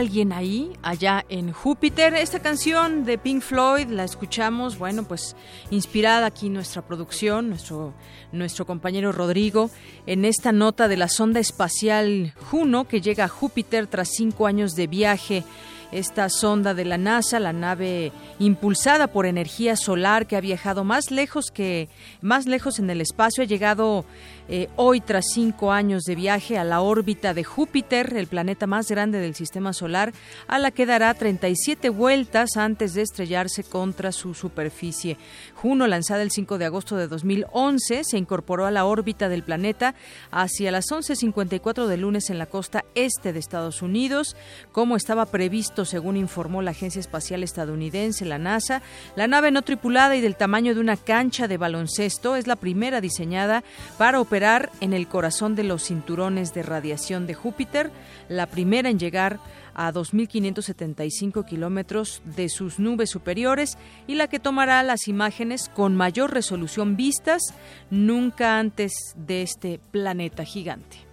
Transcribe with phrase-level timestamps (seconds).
[0.00, 2.14] Alguien ahí, allá en Júpiter.
[2.14, 5.36] Esta canción de Pink Floyd la escuchamos, bueno, pues
[5.70, 7.92] inspirada aquí nuestra producción, nuestro,
[8.32, 9.70] nuestro compañero Rodrigo,
[10.06, 14.74] en esta nota de la sonda espacial Juno que llega a Júpiter tras cinco años
[14.74, 15.44] de viaje.
[15.92, 21.10] Esta sonda de la NASA, la nave impulsada por energía solar que ha viajado más
[21.10, 21.88] lejos que
[22.22, 24.04] más lejos en el espacio, ha llegado
[24.52, 28.88] eh, hoy tras cinco años de viaje a la órbita de Júpiter, el planeta más
[28.88, 30.12] grande del sistema solar,
[30.48, 35.18] a la que dará 37 vueltas antes de estrellarse contra su superficie.
[35.54, 39.94] Juno, lanzada el 5 de agosto de 2011, se incorporó a la órbita del planeta
[40.32, 44.34] hacia las 11.54 del lunes en la costa este de Estados Unidos,
[44.72, 48.82] como estaba previsto según informó la Agencia Espacial Estadounidense, la NASA.
[49.14, 53.00] La nave no tripulada y del tamaño de una cancha de baloncesto es la primera
[53.00, 53.62] diseñada
[53.96, 54.39] para operar
[54.80, 57.90] en el corazón de los cinturones de radiación de Júpiter,
[58.28, 59.38] la primera en llegar
[59.74, 66.32] a 2.575 kilómetros de sus nubes superiores y la que tomará las imágenes con mayor
[66.32, 67.54] resolución vistas
[67.90, 71.09] nunca antes de este planeta gigante.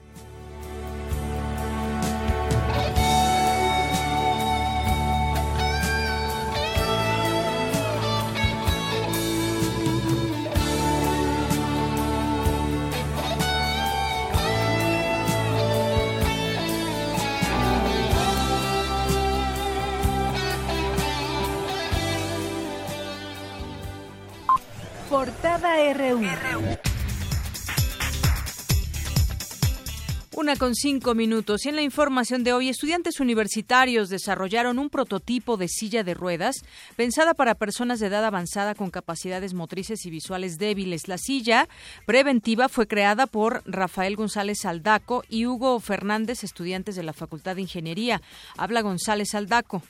[25.93, 26.19] RU.
[30.35, 31.65] Una con cinco minutos.
[31.65, 36.57] Y en la información de hoy, estudiantes universitarios desarrollaron un prototipo de silla de ruedas
[36.97, 41.07] pensada para personas de edad avanzada con capacidades motrices y visuales débiles.
[41.07, 41.69] La silla
[42.05, 47.61] preventiva fue creada por Rafael González Aldaco y Hugo Fernández, estudiantes de la Facultad de
[47.61, 48.21] Ingeniería.
[48.57, 49.81] Habla González Aldaco.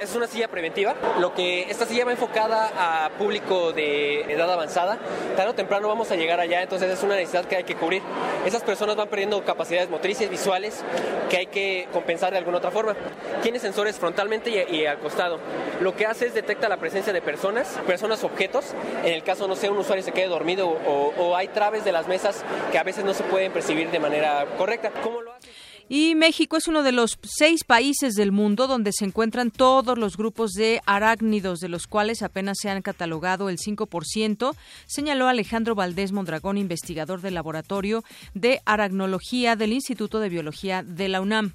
[0.00, 0.94] Es una silla preventiva.
[1.18, 2.70] Lo que esta silla va enfocada
[3.04, 4.96] a público de edad avanzada.
[5.36, 8.02] Tarde o temprano vamos a llegar allá, entonces es una necesidad que hay que cubrir.
[8.46, 10.84] Esas personas van perdiendo capacidades motrices, visuales,
[11.28, 12.94] que hay que compensar de alguna otra forma.
[13.42, 15.40] Tiene sensores frontalmente y, al costado.
[15.80, 18.74] Lo que hace es detecta la presencia de personas, personas objetos.
[19.04, 21.90] En el caso, no sé, un usuario se quede dormido o, o hay traves de
[21.90, 24.92] las mesas que a veces no se pueden percibir de manera correcta.
[25.02, 25.67] ¿Cómo lo hace?
[25.88, 30.16] Y México es uno de los seis países del mundo donde se encuentran todos los
[30.16, 34.54] grupos de arácnidos, de los cuales apenas se han catalogado el 5%,
[34.86, 38.04] señaló Alejandro Valdés Mondragón, investigador del Laboratorio
[38.34, 41.52] de Aracnología del Instituto de Biología de la UNAM.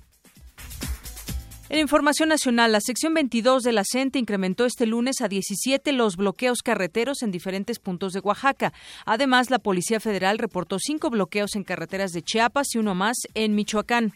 [1.74, 6.18] En información nacional, la sección 22 de la CENTE incrementó este lunes a 17 los
[6.18, 8.74] bloqueos carreteros en diferentes puntos de Oaxaca.
[9.08, 13.56] Además, la Policía Federal reportó cinco bloqueos en carreteras de Chiapas y uno más en
[13.56, 14.14] Michoacán.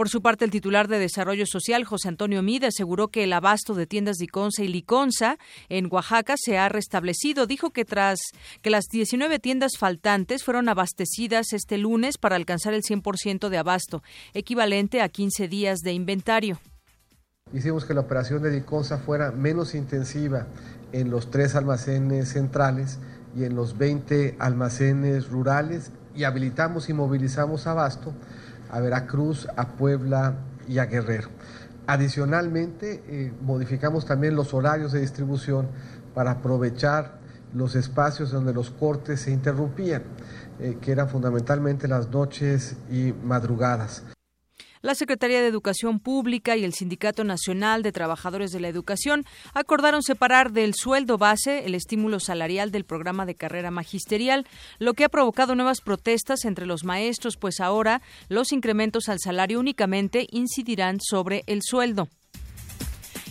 [0.00, 3.74] Por su parte, el titular de Desarrollo Social, José Antonio Mide, aseguró que el abasto
[3.74, 5.36] de tiendas Diconsa y Liconza
[5.68, 7.46] en Oaxaca se ha restablecido.
[7.46, 8.18] Dijo que tras
[8.62, 14.02] que las 19 tiendas faltantes fueron abastecidas este lunes para alcanzar el 100% de abasto,
[14.32, 16.58] equivalente a 15 días de inventario.
[17.52, 20.46] Hicimos que la operación de Diconsa fuera menos intensiva
[20.92, 23.00] en los tres almacenes centrales
[23.36, 28.14] y en los 20 almacenes rurales y habilitamos y movilizamos abasto
[28.70, 30.34] a Veracruz, a Puebla
[30.68, 31.28] y a Guerrero.
[31.86, 35.68] Adicionalmente, eh, modificamos también los horarios de distribución
[36.14, 37.18] para aprovechar
[37.54, 40.02] los espacios donde los cortes se interrumpían,
[40.60, 44.04] eh, que eran fundamentalmente las noches y madrugadas.
[44.82, 50.02] La Secretaría de Educación Pública y el Sindicato Nacional de Trabajadores de la Educación acordaron
[50.02, 54.46] separar del sueldo base el estímulo salarial del programa de carrera magisterial,
[54.78, 58.00] lo que ha provocado nuevas protestas entre los maestros, pues ahora
[58.30, 62.08] los incrementos al salario únicamente incidirán sobre el sueldo.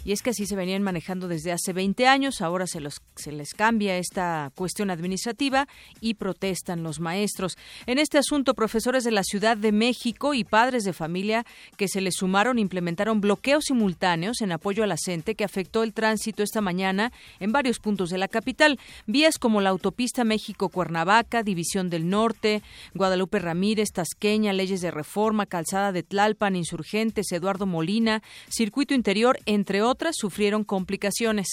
[0.06, 3.32] Y es que así se venían manejando desde hace 20 años, ahora se, los, se
[3.32, 5.68] les cambia esta cuestión administrativa
[6.00, 7.58] y protestan los maestros.
[7.86, 12.02] En este asunto, profesores de la Ciudad de México y padres de familia que se
[12.02, 14.96] les sumaron implementaron bloqueos simultáneos en apoyo a la
[15.36, 18.80] que afectó el tránsito esta mañana en varios puntos de la capital.
[19.08, 22.62] Vías como la autopista México-Cuernavaca, División del Norte,
[22.94, 29.82] Guadalupe Ramírez, Tasqueña, Leyes de Reforma, Calzada de Tlalpan, Insurgentes, Eduardo Molina, Circuito Interior, entre
[29.90, 31.48] otras, sufrieron complicaciones.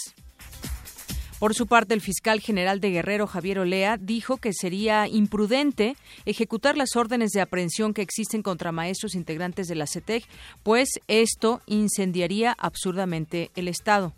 [1.38, 5.94] Por su parte, el fiscal general de Guerrero, Javier Olea, dijo que sería imprudente
[6.24, 10.24] ejecutar las órdenes de aprehensión que existen contra maestros integrantes de la CETEG,
[10.62, 14.14] pues esto incendiaría absurdamente el Estado.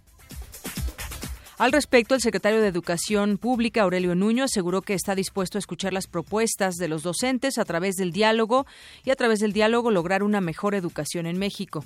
[1.58, 5.92] Al respecto, el secretario de Educación Pública, Aurelio Nuño, aseguró que está dispuesto a escuchar
[5.92, 8.64] las propuestas de los docentes a través del diálogo
[9.04, 11.84] y a través del diálogo lograr una mejor educación en México.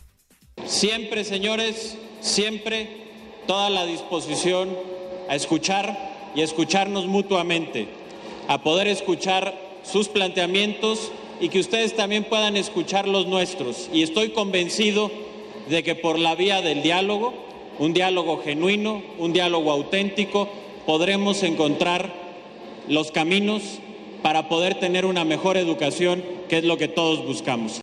[0.66, 2.88] Siempre, señores, siempre
[3.46, 4.70] toda la disposición
[5.28, 7.88] a escuchar y a escucharnos mutuamente,
[8.48, 11.10] a poder escuchar sus planteamientos
[11.40, 13.90] y que ustedes también puedan escuchar los nuestros.
[13.92, 15.10] Y estoy convencido
[15.68, 17.34] de que por la vía del diálogo,
[17.78, 20.48] un diálogo genuino, un diálogo auténtico,
[20.86, 22.12] podremos encontrar
[22.88, 23.62] los caminos
[24.22, 27.81] para poder tener una mejor educación, que es lo que todos buscamos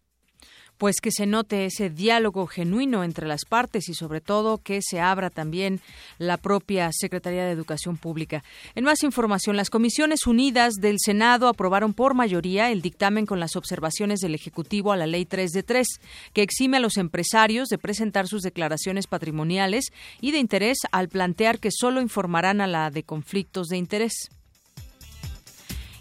[0.80, 5.02] pues que se note ese diálogo genuino entre las partes y sobre todo que se
[5.02, 5.81] abra también
[6.18, 8.46] la propia Secretaría de Educación Pública.
[8.76, 13.58] En más información, las Comisiones Unidas del Senado aprobaron por mayoría el dictamen con las
[13.58, 15.88] observaciones del Ejecutivo a la Ley 3 de 3,
[16.31, 19.88] que exime a los empresarios de presentar sus declaraciones patrimoniales
[20.22, 24.14] y de interés al plantear que solo informarán a la de conflictos de interés.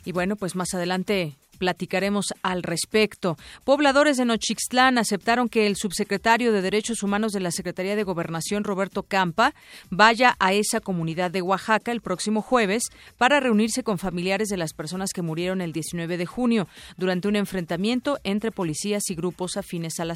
[0.04, 3.36] Y bueno, pues más adelante platicaremos al respecto.
[3.64, 8.64] Pobladores de Nochixtlán aceptaron que el subsecretario de Derechos Humanos de la Secretaría de Gobernación,
[8.64, 9.54] Roberto Campa,
[9.90, 12.84] vaya a esa comunidad de Oaxaca el próximo jueves
[13.16, 17.36] para reunirse con familiares de las personas que murieron el 19 de junio durante un
[17.36, 20.14] enfrentamiento entre policías y grupos afines a la.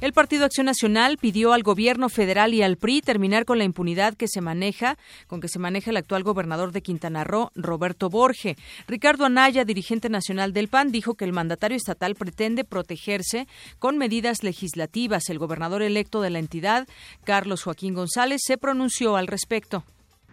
[0.00, 4.14] El Partido Acción Nacional pidió al gobierno federal y al PRI terminar con la impunidad
[4.14, 4.96] que se maneja,
[5.26, 8.56] con que se maneja el actual gobernador de Quintana Roo, Roberto Borge.
[8.86, 13.46] Ricardo Anaya, dirigente nacional del PAN, dijo que el mandatario estatal pretende protegerse
[13.78, 15.30] con medidas legislativas.
[15.30, 16.86] El gobernador electo de la entidad,
[17.24, 19.84] Carlos Joaquín González, se pronunció al respecto.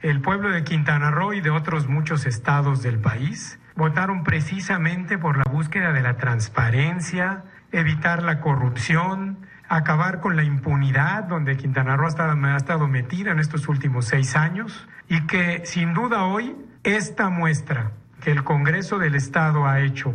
[0.02, 5.38] El pueblo de Quintana Roo y de otros muchos estados del país votaron precisamente por
[5.38, 12.08] la búsqueda de la transparencia, evitar la corrupción, acabar con la impunidad donde Quintana Roo
[12.08, 17.92] ha estado, metida en estos últimos seis años y que sin duda hoy esta muestra
[18.22, 20.14] que el Congreso del Estado ha hecho,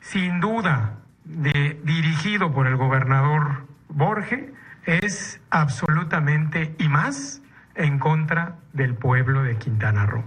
[0.00, 4.52] sin duda de, dirigido por el gobernador Borge,
[4.84, 7.42] es absolutamente y más
[7.76, 10.24] en contra del pueblo de Quintana Roo.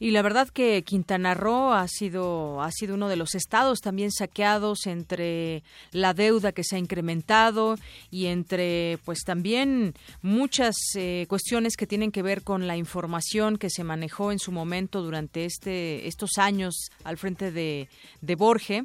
[0.00, 4.12] Y la verdad que Quintana Roo ha sido, ha sido uno de los estados también
[4.12, 7.76] saqueados entre la deuda que se ha incrementado
[8.10, 13.70] y entre pues también muchas eh, cuestiones que tienen que ver con la información que
[13.70, 17.88] se manejó en su momento durante este, estos años al frente de,
[18.20, 18.82] de Borge.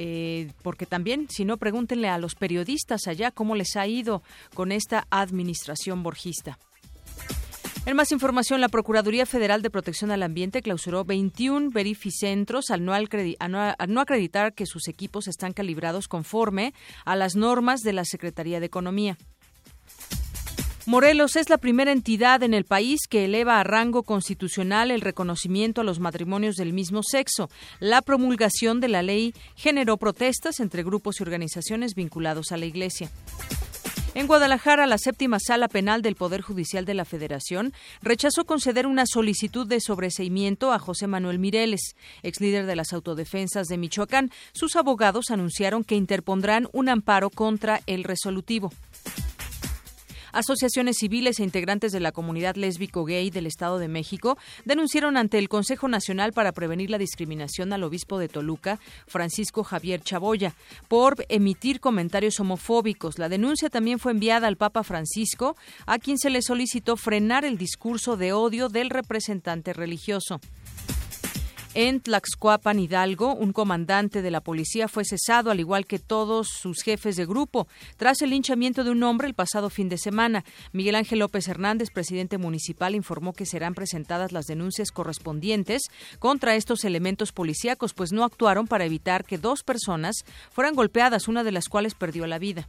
[0.00, 4.22] Eh, porque también, si no, pregúntenle a los periodistas allá cómo les ha ido
[4.54, 6.58] con esta administración borgista.
[7.88, 12.92] En más información, la Procuraduría Federal de Protección al Ambiente clausuró 21 verificentros al no,
[14.02, 16.74] acreditar que sus equipos están calibrados conforme
[17.06, 19.16] a las normas de la Secretaría de Economía.
[20.84, 25.80] Morelos es la primera entidad en el país que eleva a rango constitucional el reconocimiento
[25.80, 27.48] a los matrimonios del mismo sexo.
[27.80, 33.10] La promulgación de la ley generó protestas entre grupos y organizaciones vinculados a la Iglesia.
[34.14, 37.72] En Guadalajara, la séptima sala penal del Poder Judicial de la Federación
[38.02, 43.68] rechazó conceder una solicitud de sobreseimiento a José Manuel Mireles, ex líder de las autodefensas
[43.68, 44.30] de Michoacán.
[44.52, 48.72] Sus abogados anunciaron que interpondrán un amparo contra el resolutivo.
[50.32, 55.48] Asociaciones civiles e integrantes de la comunidad lésbico-gay del Estado de México denunciaron ante el
[55.48, 60.54] Consejo Nacional para Prevenir la Discriminación al obispo de Toluca, Francisco Javier Chaboya,
[60.88, 63.18] por emitir comentarios homofóbicos.
[63.18, 65.56] La denuncia también fue enviada al Papa Francisco,
[65.86, 70.40] a quien se le solicitó frenar el discurso de odio del representante religioso.
[71.74, 76.82] En Tlaxcuapan, Hidalgo, un comandante de la policía fue cesado, al igual que todos sus
[76.82, 80.44] jefes de grupo, tras el linchamiento de un hombre el pasado fin de semana.
[80.72, 85.82] Miguel Ángel López Hernández, presidente municipal, informó que serán presentadas las denuncias correspondientes
[86.18, 91.44] contra estos elementos policíacos, pues no actuaron para evitar que dos personas fueran golpeadas, una
[91.44, 92.66] de las cuales perdió la vida.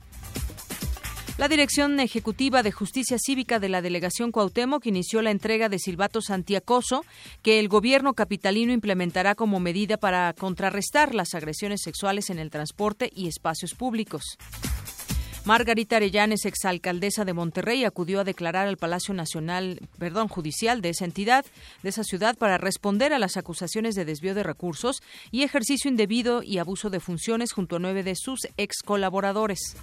[1.39, 6.31] La Dirección Ejecutiva de Justicia Cívica de la Delegación Cuauhtémoc inició la entrega de silbatos
[6.31, 7.05] antiacoso
[7.43, 13.09] que el gobierno capitalino implementará como medida para contrarrestar las agresiones sexuales en el transporte
[13.15, 14.37] y espacios públicos.
[15.45, 21.05] Margarita Arellanes, exalcaldesa de Monterrey, acudió a declarar al Palacio Nacional, perdón, judicial de esa
[21.05, 21.45] entidad,
[21.83, 26.43] de esa ciudad, para responder a las acusaciones de desvío de recursos y ejercicio indebido
[26.43, 29.77] y abuso de funciones junto a nueve de sus ex colaboradores.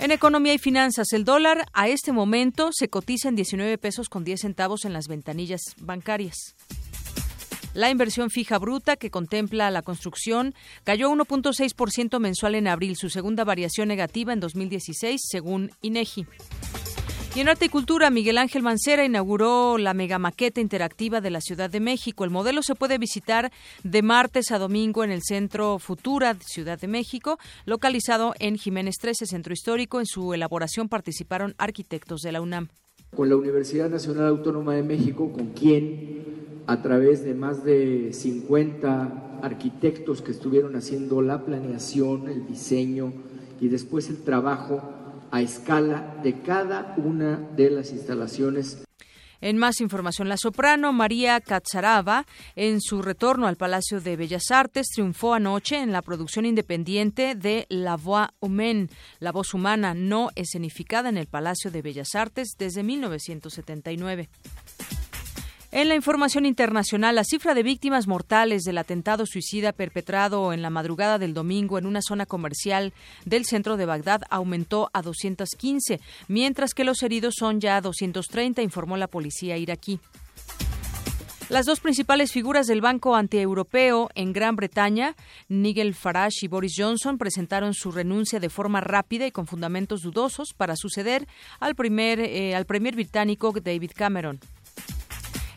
[0.00, 4.22] En economía y finanzas, el dólar a este momento se cotiza en 19 pesos con
[4.22, 6.54] 10 centavos en las ventanillas bancarias.
[7.74, 13.42] La inversión fija bruta que contempla la construcción cayó 1.6% mensual en abril, su segunda
[13.42, 16.26] variación negativa en 2016, según INEGI.
[17.38, 21.70] Y en Arte y Cultura, Miguel Ángel Mancera inauguró la megamaqueta interactiva de la Ciudad
[21.70, 22.24] de México.
[22.24, 23.52] El modelo se puede visitar
[23.84, 29.26] de martes a domingo en el Centro Futura Ciudad de México, localizado en Jiménez 13,
[29.26, 30.00] Centro Histórico.
[30.00, 32.70] En su elaboración participaron arquitectos de la UNAM.
[33.14, 39.38] Con la Universidad Nacional Autónoma de México, con quien a través de más de 50
[39.42, 43.12] arquitectos que estuvieron haciendo la planeación, el diseño
[43.60, 44.97] y después el trabajo
[45.30, 48.84] a escala de cada una de las instalaciones.
[49.40, 54.88] En más información, la soprano María Catzaraba, en su retorno al Palacio de Bellas Artes,
[54.88, 58.88] triunfó anoche en la producción independiente de La Voix Humaine,
[59.20, 64.28] la voz humana no escenificada en el Palacio de Bellas Artes desde 1979.
[65.70, 70.70] En la información internacional, la cifra de víctimas mortales del atentado suicida perpetrado en la
[70.70, 72.94] madrugada del domingo en una zona comercial
[73.26, 78.96] del centro de Bagdad aumentó a 215, mientras que los heridos son ya 230, informó
[78.96, 80.00] la policía iraquí.
[81.50, 85.16] Las dos principales figuras del Banco Antieuropeo en Gran Bretaña,
[85.48, 90.54] Nigel Farage y Boris Johnson, presentaron su renuncia de forma rápida y con fundamentos dudosos
[90.56, 91.26] para suceder
[91.60, 94.40] al primer, eh, al premier británico David Cameron.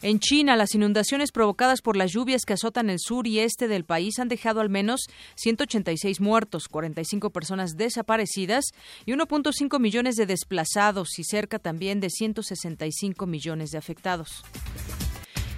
[0.03, 3.85] En China, las inundaciones provocadas por las lluvias que azotan el sur y este del
[3.85, 5.01] país han dejado al menos
[5.35, 8.65] 186 muertos, 45 personas desaparecidas
[9.05, 14.43] y 1.5 millones de desplazados y cerca también de 165 millones de afectados.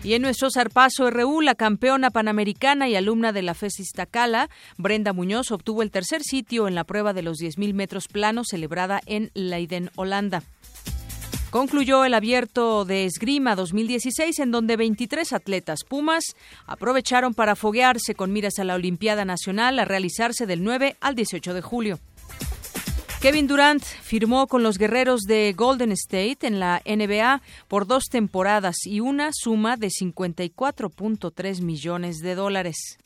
[0.03, 5.13] Y en nuestro zarpazo RU, la campeona panamericana y alumna de la FES Iztacala, Brenda
[5.13, 9.31] Muñoz, obtuvo el tercer sitio en la prueba de los 10.000 metros planos celebrada en
[9.33, 10.43] Leiden, Holanda.
[11.53, 18.33] Concluyó el abierto de esgrima 2016 en donde 23 atletas Pumas aprovecharon para foguearse con
[18.33, 21.99] miras a la Olimpiada Nacional a realizarse del 9 al 18 de julio.
[23.21, 28.77] Kevin Durant firmó con los guerreros de Golden State en la NBA por dos temporadas
[28.87, 32.97] y una suma de 54.3 millones de dólares.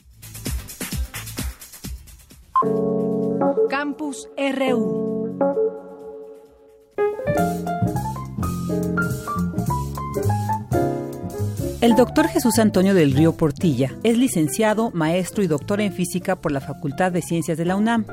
[3.70, 5.38] Campus RU.
[11.88, 16.52] El doctor Jesús Antonio del Río Portilla es licenciado, maestro y doctor en física por
[16.52, 18.06] la Facultad de Ciencias de la UNAM.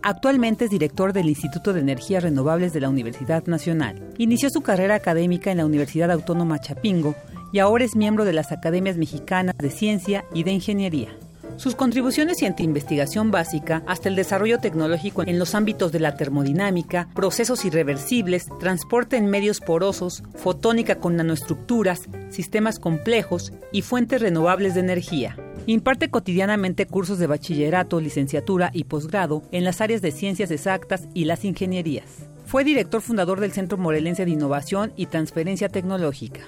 [0.00, 4.00] Actualmente es director del Instituto de Energías Renovables de la Universidad Nacional.
[4.16, 7.16] Inició su carrera académica en la Universidad Autónoma Chapingo
[7.52, 11.08] y ahora es miembro de las Academias Mexicanas de Ciencia y de Ingeniería.
[11.56, 17.08] Sus contribuciones entre investigación básica hasta el desarrollo tecnológico en los ámbitos de la termodinámica,
[17.14, 24.80] procesos irreversibles, transporte en medios porosos, fotónica con nanoestructuras, sistemas complejos y fuentes renovables de
[24.80, 25.36] energía.
[25.64, 31.24] Imparte cotidianamente cursos de bachillerato, licenciatura y posgrado en las áreas de ciencias exactas y
[31.24, 32.28] las ingenierías.
[32.44, 36.42] Fue director fundador del Centro Morelense de Innovación y Transferencia Tecnológica.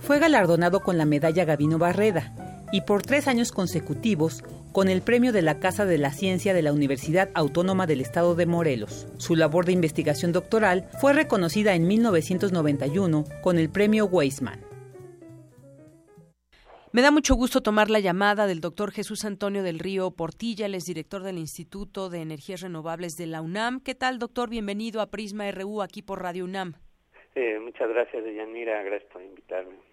[0.00, 2.34] Fue galardonado con la medalla Gavino Barreda
[2.72, 4.42] y por tres años consecutivos
[4.72, 8.34] con el premio de la Casa de la Ciencia de la Universidad Autónoma del Estado
[8.34, 9.06] de Morelos.
[9.18, 14.60] Su labor de investigación doctoral fue reconocida en 1991 con el premio Weizmann.
[16.92, 20.74] Me da mucho gusto tomar la llamada del doctor Jesús Antonio del Río Portilla, él
[20.74, 23.80] es director del Instituto de Energías Renovables de la UNAM.
[23.80, 24.48] ¿Qué tal, doctor?
[24.48, 26.72] Bienvenido a Prisma RU aquí por Radio UNAM.
[27.34, 28.82] Eh, muchas gracias, Deyanira.
[28.82, 29.85] Gracias por invitarme.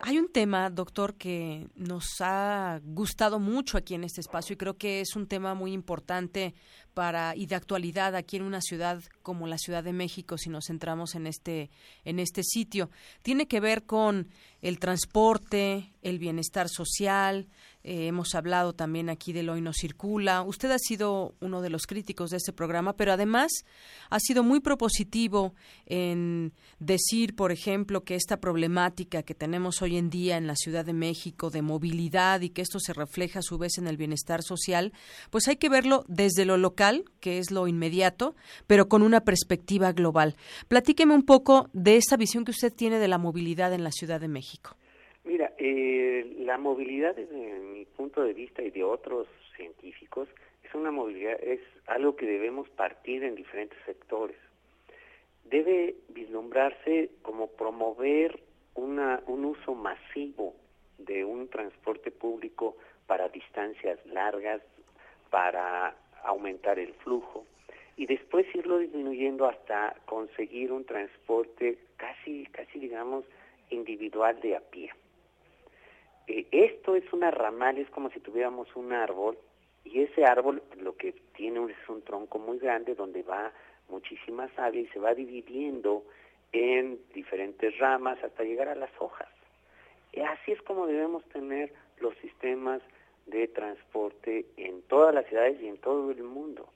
[0.00, 4.76] Hay un tema, doctor, que nos ha gustado mucho aquí en este espacio y creo
[4.76, 6.54] que es un tema muy importante
[6.94, 10.66] para y de actualidad aquí en una ciudad como la Ciudad de México si nos
[10.66, 11.70] centramos en este
[12.04, 12.90] en este sitio.
[13.22, 14.28] Tiene que ver con
[14.60, 17.48] el transporte el bienestar social
[17.84, 20.42] eh, hemos hablado también aquí de lo Hoy no circula.
[20.42, 23.50] Usted ha sido uno de los críticos de este programa, pero además
[24.08, 30.08] ha sido muy propositivo en decir, por ejemplo, que esta problemática que tenemos hoy en
[30.08, 33.58] día en la Ciudad de México de movilidad y que esto se refleja a su
[33.58, 34.92] vez en el bienestar social,
[35.30, 38.34] pues hay que verlo desde lo local que es lo inmediato,
[38.66, 40.36] pero con una perspectiva global.
[40.68, 44.20] Platíqueme un poco de esta visión que usted tiene de la movilidad en la Ciudad
[44.20, 44.76] de México.
[45.24, 47.51] Mira, eh, la movilidad mi
[48.20, 49.26] de vista y de otros
[49.56, 50.28] científicos
[50.62, 54.36] es una movilidad, es algo que debemos partir en diferentes sectores.
[55.44, 58.40] Debe vislumbrarse como promover
[58.74, 60.54] una, un uso masivo
[60.98, 62.76] de un transporte público
[63.06, 64.62] para distancias largas,
[65.30, 67.46] para aumentar el flujo
[67.96, 73.24] y después irlo disminuyendo hasta conseguir un transporte casi, casi digamos,
[73.70, 74.90] individual de a pie.
[76.26, 79.38] Eh, esto es una ramal, es como si tuviéramos un árbol
[79.84, 83.52] y ese árbol lo que tiene es un tronco muy grande donde va
[83.88, 86.04] muchísima savia y se va dividiendo
[86.52, 89.28] en diferentes ramas hasta llegar a las hojas.
[90.28, 92.82] Así es como debemos tener los sistemas
[93.26, 96.68] de transporte en todas las ciudades y en todo el mundo,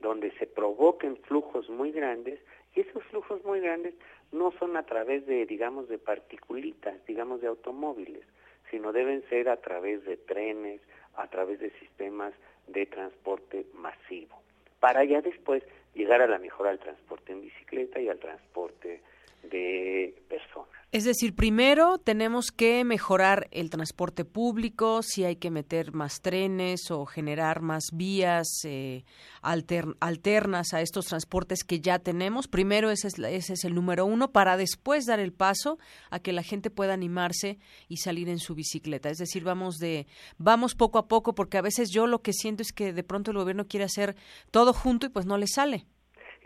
[0.00, 2.38] donde se provoquen flujos muy grandes
[2.74, 3.94] y esos flujos muy grandes
[4.32, 8.26] no son a través de, digamos, de particulitas, digamos, de automóviles,
[8.70, 10.80] sino deben ser a través de trenes,
[11.14, 12.32] a través de sistemas
[12.66, 14.40] de transporte masivo,
[14.80, 15.62] para ya después
[15.94, 19.00] llegar a la mejora del transporte en bicicleta y al transporte
[19.50, 20.76] de personas.
[20.92, 26.90] Es decir, primero tenemos que mejorar el transporte público, si hay que meter más trenes
[26.92, 29.04] o generar más vías eh,
[29.42, 32.46] alternas a estos transportes que ya tenemos.
[32.46, 36.32] Primero ese es, ese es el número uno para después dar el paso a que
[36.32, 39.10] la gente pueda animarse y salir en su bicicleta.
[39.10, 40.06] Es decir, vamos de
[40.38, 43.32] vamos poco a poco porque a veces yo lo que siento es que de pronto
[43.32, 44.16] el gobierno quiere hacer
[44.52, 45.84] todo junto y pues no le sale.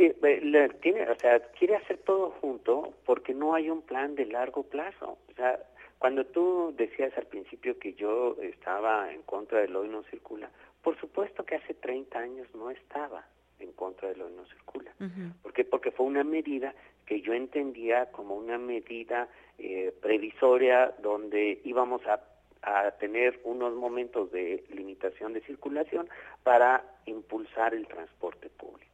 [0.02, 4.62] Eh, tiene, o sea, quiere hacer todo junto porque no hay un plan de largo
[4.62, 5.18] plazo.
[5.30, 5.60] O sea,
[5.98, 10.48] cuando tú decías al principio que yo estaba en contra del hoy no circula,
[10.82, 13.26] por supuesto que hace 30 años no estaba
[13.58, 14.90] en contra del hoy no circula.
[15.42, 15.64] ¿Por qué?
[15.64, 19.28] Porque fue una medida que yo entendía como una medida
[19.58, 22.20] eh, previsoria donde íbamos a
[22.62, 26.08] a tener unos momentos de limitación de circulación
[26.42, 28.89] para impulsar el transporte público.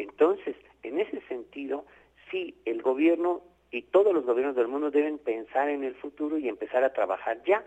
[0.00, 1.84] Entonces, en ese sentido,
[2.30, 6.48] sí, el gobierno y todos los gobiernos del mundo deben pensar en el futuro y
[6.48, 7.64] empezar a trabajar ya.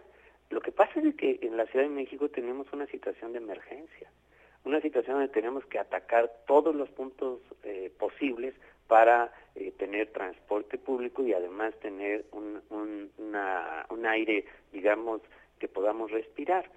[0.49, 4.09] Lo que pasa es que en la Ciudad de México tenemos una situación de emergencia,
[4.65, 8.55] una situación donde tenemos que atacar todos los puntos eh, posibles
[8.87, 15.21] para eh, tener transporte público y además tener un, un aire, digamos,
[15.59, 16.69] que podamos respirar.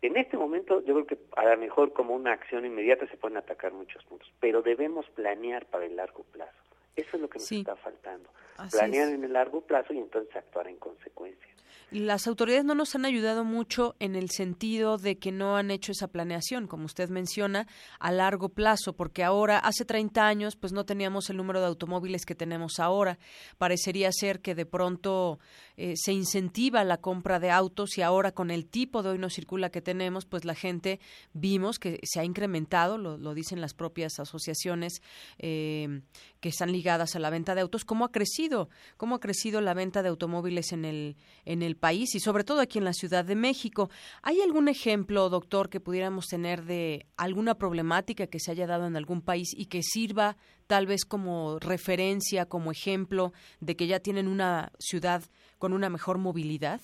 [0.00, 3.36] En este momento yo creo que a lo mejor como una acción inmediata se pueden
[3.36, 6.52] atacar muchos puntos, pero debemos planear para el largo plazo.
[6.94, 8.28] Eso es lo que nos está faltando.
[8.70, 11.48] Planear en el largo plazo y entonces actuar en consecuencia.
[11.90, 15.92] Las autoridades no nos han ayudado mucho en el sentido de que no han hecho
[15.92, 17.66] esa planeación, como usted menciona,
[17.98, 22.26] a largo plazo, porque ahora, hace 30 años, pues no teníamos el número de automóviles
[22.26, 23.18] que tenemos ahora.
[23.56, 25.38] Parecería ser que de pronto
[25.78, 29.30] eh, se incentiva la compra de autos y ahora con el tipo de hoy no
[29.30, 31.00] circula que tenemos, pues la gente
[31.32, 35.00] vimos que se ha incrementado, lo, dicen las propias asociaciones
[35.38, 36.02] eh,
[36.40, 38.47] que están ligadas a la venta de autos, cómo ha crecido,
[38.96, 42.60] cómo ha crecido la venta de automóviles en el, en el país y sobre todo
[42.60, 43.90] aquí en la Ciudad de México.
[44.22, 48.96] ¿Hay algún ejemplo, doctor, que pudiéramos tener de alguna problemática que se haya dado en
[48.96, 54.28] algún país y que sirva tal vez como referencia, como ejemplo de que ya tienen
[54.28, 55.22] una ciudad
[55.58, 56.80] con una mejor movilidad?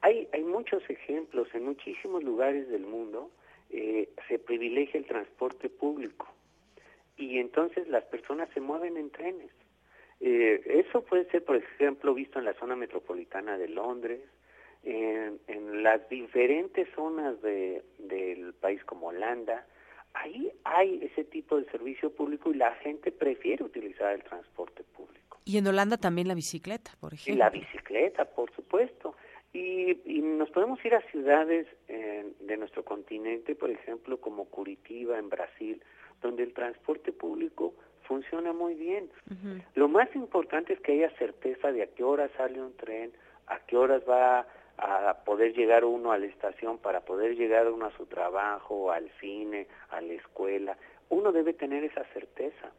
[0.00, 1.48] Hay, hay muchos ejemplos.
[1.54, 3.30] En muchísimos lugares del mundo
[3.70, 6.28] eh, se privilegia el transporte público
[7.16, 9.50] y entonces las personas se mueven en trenes.
[10.24, 14.20] Eh, eso puede ser, por ejemplo, visto en la zona metropolitana de Londres,
[14.84, 19.66] en, las diferentes zonas de, del país como Holanda.
[20.14, 25.40] Ahí hay ese tipo de servicio público y la gente prefiere utilizar el transporte público.
[25.44, 27.34] Y en Holanda también la bicicleta, por ejemplo.
[27.34, 29.16] Y la bicicleta, por supuesto.
[29.52, 35.28] Y, y nos podemos ir a ciudades de nuestro continente, por ejemplo, como Curitiba, en
[35.28, 35.82] Brasil,
[36.20, 39.10] donde el transporte público funciona muy bien.
[39.74, 43.12] Lo más importante es que haya certeza de a qué hora sale un tren,
[43.46, 44.46] a qué horas va
[44.78, 49.10] a poder llegar uno a la estación para poder llegar uno a su trabajo, al
[49.20, 50.76] cine, a la escuela.
[51.08, 52.72] Uno debe tener esa certeza.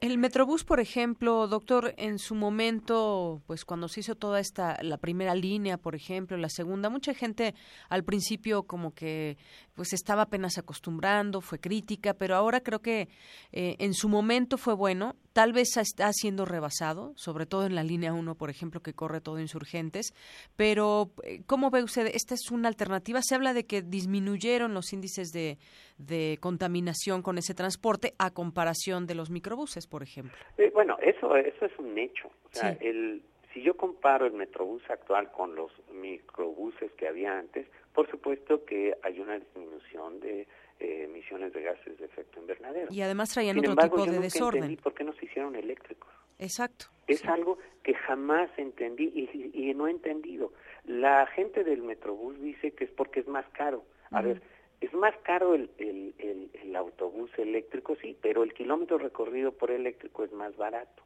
[0.00, 4.96] El Metrobús, por ejemplo, doctor, en su momento, pues cuando se hizo toda esta, la
[4.96, 7.56] primera línea, por ejemplo, la segunda, mucha gente
[7.88, 9.38] al principio como que
[9.74, 13.08] pues estaba apenas acostumbrando, fue crítica, pero ahora creo que
[13.50, 17.84] eh, en su momento fue bueno, tal vez está siendo rebasado, sobre todo en la
[17.84, 20.12] línea 1, por ejemplo, que corre todo insurgentes,
[20.56, 22.08] pero eh, ¿cómo ve usted?
[22.12, 23.20] ¿Esta es una alternativa?
[23.22, 25.58] Se habla de que disminuyeron los índices de,
[25.96, 30.36] de contaminación con ese transporte a comparación de los microbuses, por ejemplo.
[30.56, 32.26] Eh, bueno, eso, eso es un hecho.
[32.26, 33.22] O sea, el,
[33.54, 38.96] si yo comparo el Metrobús actual con los microbuses que había antes, por supuesto que
[39.04, 40.48] hay una disminución de
[40.80, 42.88] eh, emisiones de gases de efecto invernadero.
[42.92, 44.62] Y además traían Sin otro embargo, tipo yo de nunca desorden.
[44.64, 46.08] entendí por qué no se hicieron eléctricos.
[46.38, 46.86] Exacto.
[47.06, 50.52] Es algo que jamás entendí y, y no he entendido.
[50.84, 53.84] La gente del Metrobús dice que es porque es más caro.
[54.10, 54.40] A ver,
[54.80, 59.70] es más caro el, el, el, el autobús eléctrico, sí, pero el kilómetro recorrido por
[59.70, 61.02] eléctrico es más barato.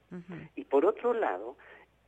[0.56, 1.56] Y por otro lado,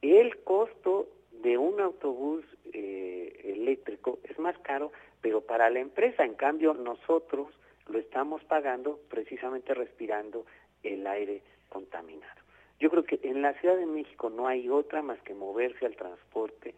[0.03, 1.09] el costo
[1.43, 7.49] de un autobús eh, eléctrico es más caro, pero para la empresa, en cambio, nosotros
[7.89, 10.47] lo estamos pagando precisamente respirando
[10.83, 12.43] el aire contaminado.
[12.81, 15.97] Yo creo que en la Ciudad de México no hay otra más que moverse al
[15.97, 16.75] transporte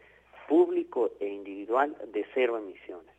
[0.48, 3.14] público e individual de cero emisiones.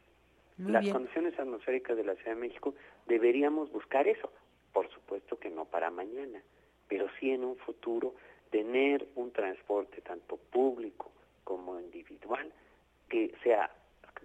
[0.57, 0.93] Muy Las bien.
[0.93, 2.73] condiciones atmosféricas de la Ciudad de México
[3.05, 4.31] deberíamos buscar eso.
[4.73, 6.41] Por supuesto que no para mañana,
[6.87, 8.13] pero sí en un futuro
[8.51, 11.11] tener un transporte tanto público
[11.47, 12.51] como individual
[13.09, 13.71] que sea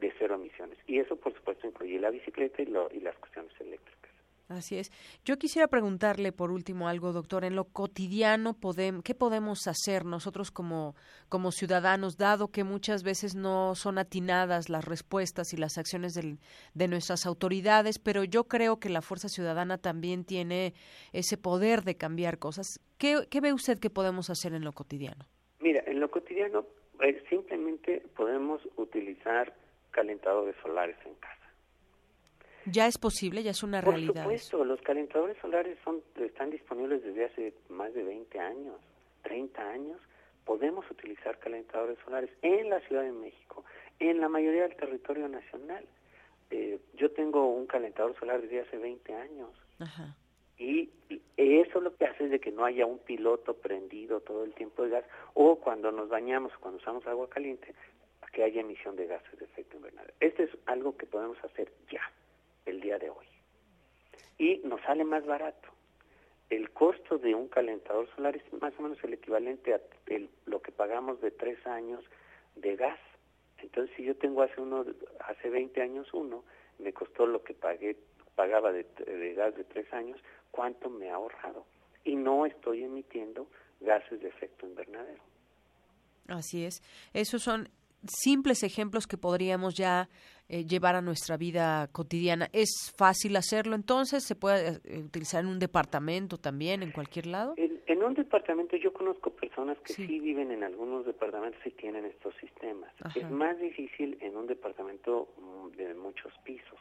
[0.01, 0.77] de cero emisiones.
[0.89, 4.11] Y eso, por supuesto, incluye la bicicleta y, lo- y las cuestiones eléctricas.
[4.49, 4.91] Así es.
[5.25, 7.45] Yo quisiera preguntarle por último algo, doctor.
[7.45, 10.95] En lo cotidiano, podem- ¿qué podemos hacer nosotros como,
[11.29, 16.39] como ciudadanos, dado que muchas veces no son atinadas las respuestas y las acciones del-
[16.75, 17.99] de nuestras autoridades?
[18.01, 20.75] Pero yo creo que la fuerza ciudadana también tiene
[21.13, 22.81] ese poder de cambiar cosas.
[22.99, 25.25] ¿Qué, qué ve usted que podemos hacer en lo cotidiano?
[25.61, 26.67] Mira, en lo cotidiano
[27.03, 29.53] eh, simplemente podemos utilizar
[29.91, 31.37] calentadores solares en casa.
[32.67, 34.23] Ya es posible, ya es una Por realidad.
[34.23, 38.77] supuesto, los calentadores solares son, están disponibles desde hace más de 20 años,
[39.23, 40.01] 30 años.
[40.45, 43.65] Podemos utilizar calentadores solares en la Ciudad de México,
[43.99, 45.85] en la mayoría del territorio nacional.
[46.51, 50.15] Eh, yo tengo un calentador solar desde hace 20 años Ajá.
[50.63, 54.55] Y eso lo que hace es de que no haya un piloto prendido todo el
[54.55, 57.75] tiempo de gas o cuando nos bañamos cuando usamos agua caliente
[58.33, 60.15] que haya emisión de gases de efecto invernadero.
[60.21, 62.01] Este es algo que podemos hacer ya,
[62.65, 63.27] el día de hoy.
[64.39, 65.69] Y nos sale más barato.
[66.49, 70.63] El costo de un calentador solar es más o menos el equivalente a el- lo
[70.63, 72.03] que pagamos de tres años
[72.57, 72.99] de gas.
[73.59, 74.85] Entonces, si yo tengo hace uno,
[75.21, 76.43] hace 20 años uno,
[76.79, 77.97] me costó lo que pagué,
[78.35, 80.19] pagaba de gas de tres años,
[80.53, 81.67] ¿cuánto me ha ahorrado?
[82.05, 83.49] Y no estoy emitiendo
[83.81, 85.21] gases de efecto invernadero.
[86.29, 86.83] Así es.
[87.13, 87.69] Esos son
[88.05, 90.09] simples ejemplos que podríamos ya
[90.49, 92.49] eh, llevar a nuestra vida cotidiana.
[92.53, 94.25] ¿Es fácil hacerlo entonces?
[94.25, 97.55] ¿Se puede eh, utilizar en un departamento también, en cualquier lado?
[97.57, 100.07] En, en un departamento yo conozco personas que sí.
[100.07, 102.93] viven en algunos departamentos y tienen estos sistemas.
[103.03, 103.19] Ajá.
[103.19, 106.79] Es más difícil en un departamento mm, de muchos pisos.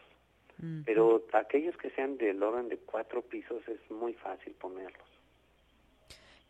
[0.62, 0.82] Mm.
[0.86, 5.12] Pero aquellos que sean del orden de cuatro pisos es muy fácil ponerlos.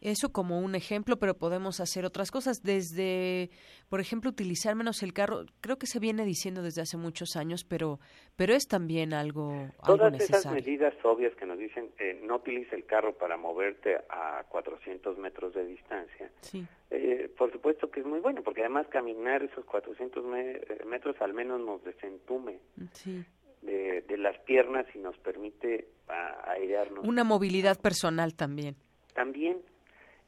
[0.01, 2.63] Eso como un ejemplo, pero podemos hacer otras cosas.
[2.63, 3.51] Desde,
[3.87, 5.45] por ejemplo, utilizar menos el carro.
[5.61, 7.99] Creo que se viene diciendo desde hace muchos años, pero,
[8.35, 10.39] pero es también algo, algo Todas necesario.
[10.39, 15.19] esas medidas obvias que nos dicen eh, no utilice el carro para moverte a 400
[15.19, 16.31] metros de distancia.
[16.41, 16.65] Sí.
[16.89, 21.15] Eh, por supuesto que es muy bueno, porque además caminar esos 400 me eh, metros
[21.21, 22.59] al menos nos desentume
[22.93, 23.23] Sí.
[23.61, 27.05] De, de las piernas y nos permite a, airearnos.
[27.05, 28.75] Una movilidad personal también.
[29.13, 29.57] También.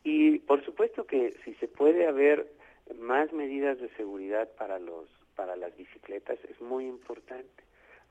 [0.03, 2.51] Y por supuesto que si se puede haber
[2.99, 7.63] más medidas de seguridad para los para las bicicletas es muy importante.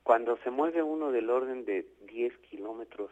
[0.03, 3.11] Cuando se mueve uno del orden de 10 kilómetros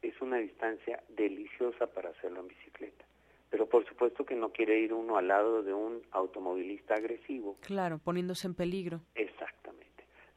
[0.00, 3.04] es una distancia deliciosa para hacerlo en bicicleta.
[3.50, 7.56] Pero por supuesto que no quiere ir uno al lado de un automovilista agresivo.
[7.60, 9.00] Claro, poniéndose en peligro.
[9.14, 9.89] Exactamente.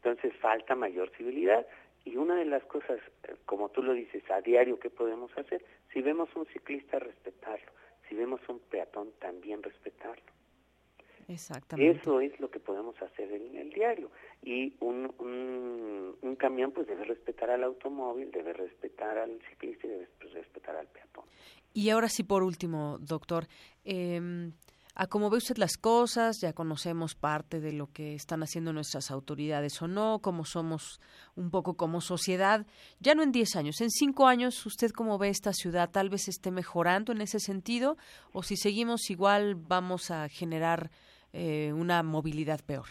[0.03, 1.65] Entonces falta mayor civilidad
[2.03, 5.63] y una de las cosas, eh, como tú lo dices, a diario que podemos hacer,
[5.93, 7.71] si vemos un ciclista, respetarlo.
[8.09, 10.23] Si vemos un peatón, también respetarlo.
[11.29, 12.01] Exactamente.
[12.01, 14.11] Eso es lo que podemos hacer en el diario.
[14.41, 19.91] Y un, un, un camión pues debe respetar al automóvil, debe respetar al ciclista y
[19.91, 21.23] debe respetar al peatón.
[21.73, 23.45] Y ahora sí, por último, doctor,
[23.85, 24.51] eh,
[24.95, 29.09] a cómo ve usted las cosas, ya conocemos parte de lo que están haciendo nuestras
[29.09, 31.01] autoridades o no, cómo somos
[31.35, 32.65] un poco como sociedad,
[32.99, 35.89] ya no en 10 años, en 5 años, ¿usted cómo ve esta ciudad?
[35.91, 37.97] ¿Tal vez esté mejorando en ese sentido?
[38.33, 40.91] ¿O si seguimos igual vamos a generar
[41.33, 42.85] eh, una movilidad peor?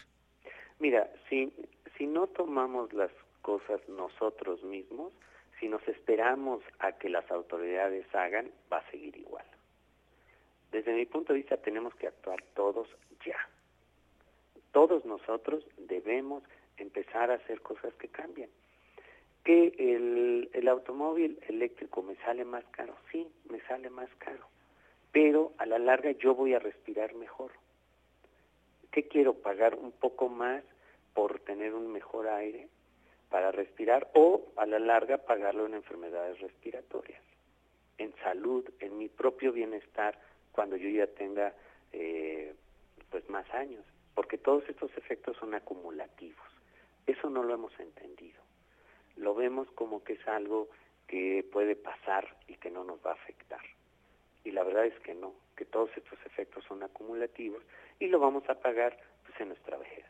[0.80, 1.52] Mira, si,
[1.96, 3.12] si no tomamos las
[3.42, 5.12] cosas nosotros mismos,
[5.60, 9.44] Si nos esperamos a que las autoridades hagan, va a seguir igual.
[10.72, 12.88] Desde mi punto de vista tenemos que actuar todos
[13.26, 13.36] ya.
[14.72, 16.42] Todos nosotros debemos
[16.78, 18.48] empezar a hacer cosas que cambien.
[19.44, 24.46] Que el, automóvil eléctrico me sale más caro, sí, me sale más caro,
[25.10, 27.50] pero a la larga yo voy a respirar mejor.
[28.90, 30.62] ¿Qué quiero pagar un poco más
[31.12, 32.68] por tener un mejor aire
[33.28, 37.22] para respirar o a la larga pagarlo en enfermedades respiratorias,
[37.98, 40.16] en salud, en mi propio bienestar
[40.52, 41.54] cuando yo ya tenga
[41.92, 42.54] eh,
[43.10, 43.84] pues más años,
[44.14, 46.46] porque todos estos efectos son acumulativos.
[47.06, 48.40] Eso no lo hemos entendido.
[49.16, 50.68] Lo vemos como que es algo
[51.08, 53.60] que puede pasar y que no nos va a afectar.
[54.44, 57.62] Y la verdad es que no, que todos estos efectos son acumulativos
[57.98, 60.04] y lo vamos a pagar pues en nuestra vejez.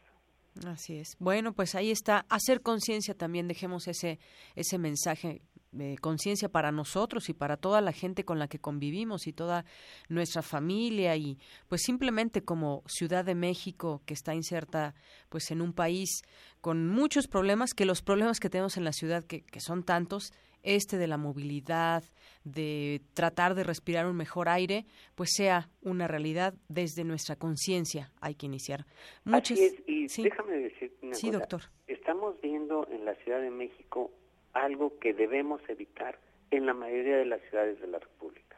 [0.66, 1.16] Así es.
[1.18, 2.26] Bueno, pues ahí está.
[2.28, 4.18] Hacer conciencia también, dejemos ese,
[4.54, 5.40] ese mensaje
[5.72, 9.64] de conciencia para nosotros y para toda la gente con la que convivimos y toda
[10.08, 14.94] nuestra familia y pues simplemente como Ciudad de México que está inserta
[15.28, 16.22] pues en un país
[16.60, 20.32] con muchos problemas que los problemas que tenemos en la ciudad que, que son tantos
[20.62, 22.04] este de la movilidad,
[22.44, 28.12] de tratar de respirar un mejor aire, pues sea una realidad desde nuestra conciencia.
[28.20, 28.86] Hay que iniciar.
[29.24, 29.58] Muchas...
[29.58, 31.62] y déjame decir una sí, doctor.
[31.88, 34.12] Estamos viendo en la Ciudad de México
[34.52, 36.18] algo que debemos evitar
[36.50, 38.56] en la mayoría de las ciudades de la República.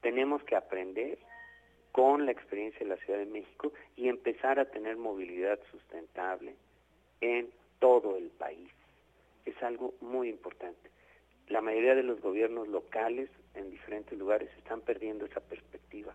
[0.00, 1.18] Tenemos que aprender
[1.92, 6.54] con la experiencia de la Ciudad de México y empezar a tener movilidad sustentable
[7.20, 8.70] en todo el país.
[9.44, 10.94] Es algo muy importante
[11.48, 16.14] la mayoría de los gobiernos locales en diferentes lugares están perdiendo esa perspectiva,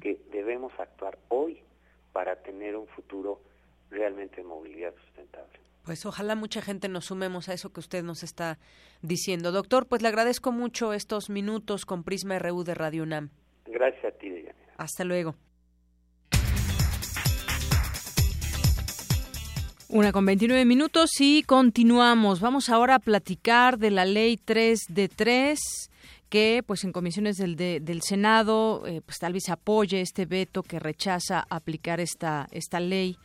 [0.00, 1.60] que debemos actuar hoy
[2.12, 3.40] para tener un futuro
[3.90, 5.58] realmente de movilidad sustentable.
[5.86, 8.58] Pues ojalá mucha gente nos sumemos a eso que usted nos está
[9.02, 9.52] diciendo.
[9.52, 13.30] Doctor, pues le agradezco mucho estos minutos con Prisma RU de Radio UNAM.
[13.66, 14.74] Gracias a ti, Deyanira.
[14.76, 15.36] Hasta luego.
[19.88, 22.40] Una con 29 minutos y continuamos.
[22.40, 25.60] Vamos ahora a platicar de la ley 3 de 3
[26.28, 30.80] que pues en comisiones del, del Senado eh, pues tal vez apoye este veto que
[30.80, 33.16] rechaza aplicar esta esta ley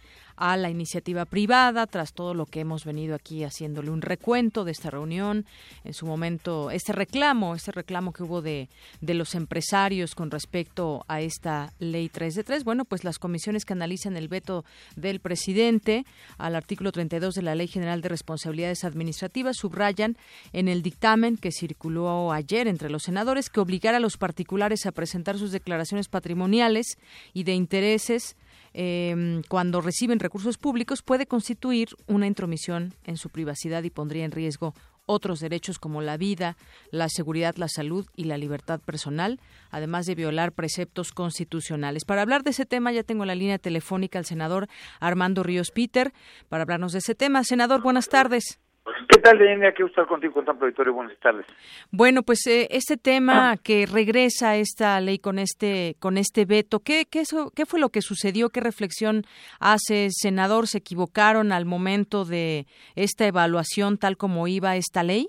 [0.42, 4.72] a la iniciativa privada, tras todo lo que hemos venido aquí haciéndole un recuento de
[4.72, 5.46] esta reunión,
[5.84, 8.68] en su momento, este reclamo, este reclamo que hubo de,
[9.02, 12.64] de los empresarios con respecto a esta ley 3 de 3.
[12.64, 16.08] Bueno, pues las comisiones que analizan el veto del presidente
[16.40, 20.18] al artículo 32 de la Ley General de Responsabilidades Administrativas subrayan
[20.54, 24.92] en el dictamen que circuló ayer entre los senadores que obligara a los particulares a
[24.92, 26.98] presentar sus declaraciones patrimoniales
[27.32, 28.36] y de intereses
[28.74, 34.32] eh, cuando reciben recursos públicos puede constituir una intromisión en su privacidad y pondría en
[34.32, 34.74] riesgo
[35.06, 36.58] otros derechos como la vida,
[36.92, 42.06] la seguridad, la salud y la libertad personal, además de violar preceptos constitucionales.
[42.06, 44.68] Para hablar de ese tema ya tengo la línea telefónica al senador
[45.00, 46.14] Armando Ríos Peter
[46.50, 47.44] para hablarnos de ese tema.
[47.44, 48.60] Senador, buenas tardes.
[49.08, 49.74] ¿Qué tal, Deyanira?
[49.74, 50.94] Quiero estar contigo con tanto auditorio.
[50.94, 51.46] Buenas tardes.
[51.92, 57.06] Bueno, pues eh, este tema que regresa esta ley con este con este veto, ¿qué,
[57.10, 57.24] qué,
[57.56, 58.50] ¿qué fue lo que sucedió?
[58.50, 59.24] ¿Qué reflexión
[59.60, 60.68] hace, senador?
[60.68, 62.66] ¿Se equivocaron al momento de
[62.96, 65.28] esta evaluación tal como iba esta ley?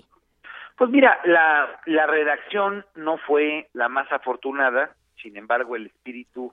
[0.77, 6.51] Pues mira, la, la redacción no fue la más afortunada, sin embargo el espíritu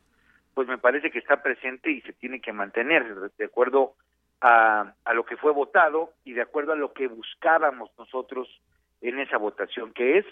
[0.52, 3.94] pues me parece que está presente y se tiene que mantener de acuerdo
[4.40, 8.48] a, a lo que fue votado y de acuerdo a lo que buscábamos nosotros
[9.00, 10.26] en esa votación, que es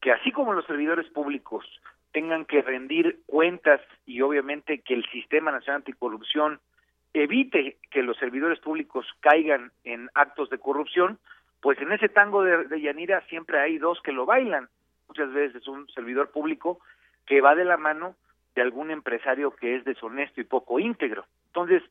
[0.00, 1.64] que así como los servidores públicos
[2.12, 6.60] tengan que rendir cuentas y obviamente que el Sistema Nacional Anticorrupción
[7.12, 11.18] evite que los servidores públicos caigan en actos de corrupción,
[11.60, 14.68] pues en ese tango de, de Yanira siempre hay dos que lo bailan.
[15.08, 16.80] Muchas veces es un servidor público
[17.26, 18.14] que va de la mano
[18.54, 21.24] de algún empresario que es deshonesto y poco íntegro.
[21.46, 21.82] Entonces,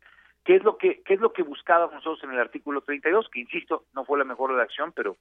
[0.43, 3.29] ¿Qué es lo que qué es lo que buscábamos nosotros en el artículo 32?
[3.29, 5.17] Que insisto, no fue la mejor redacción, pero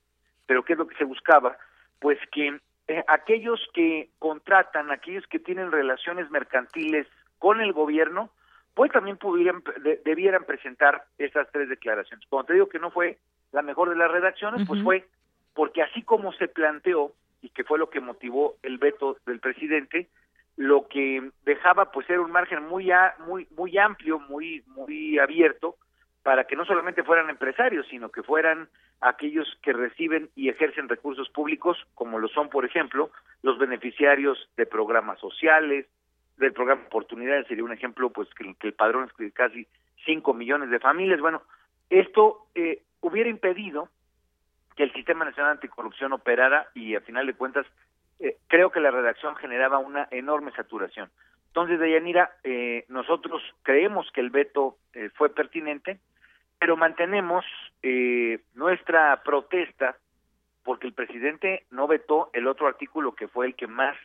[0.46, 1.58] pero qué es lo que se buscaba?
[1.98, 7.06] Pues que eh, aquellos que contratan, aquellos que tienen relaciones mercantiles
[7.38, 8.30] con el gobierno,
[8.74, 9.62] pues también pudieran
[10.04, 12.26] debieran presentar esas tres declaraciones.
[12.28, 13.18] Cuando te digo que no fue
[13.52, 15.06] la mejor de las redacciones, pues fue
[15.54, 20.08] porque así como se planteó y que fue lo que motivó el veto del presidente,
[20.58, 22.90] lo que dejaba pues era un margen muy
[23.26, 25.76] muy muy amplio, muy muy abierto
[26.24, 28.68] para que no solamente fueran empresarios, sino que fueran
[29.00, 34.66] aquellos que reciben y ejercen recursos públicos, como lo son, por ejemplo, los beneficiarios de
[34.66, 35.86] programas sociales,
[36.38, 39.66] del programa Oportunidades, sería un ejemplo, pues que, el padrón es de casi
[40.06, 41.20] 5 millones de familias.
[41.20, 41.42] Bueno,
[41.88, 43.88] esto eh, hubiera impedido
[44.76, 47.66] que el Sistema Nacional Anticorrupción operara y a final de cuentas
[48.20, 51.10] eh, creo que la redacción generaba una enorme saturación.
[51.48, 55.98] Entonces, Deyanira, eh, nosotros creemos que el veto eh, fue pertinente,
[56.58, 57.44] pero mantenemos
[57.82, 59.96] eh, nuestra protesta
[60.64, 63.96] porque el presidente no vetó el otro artículo que fue el que más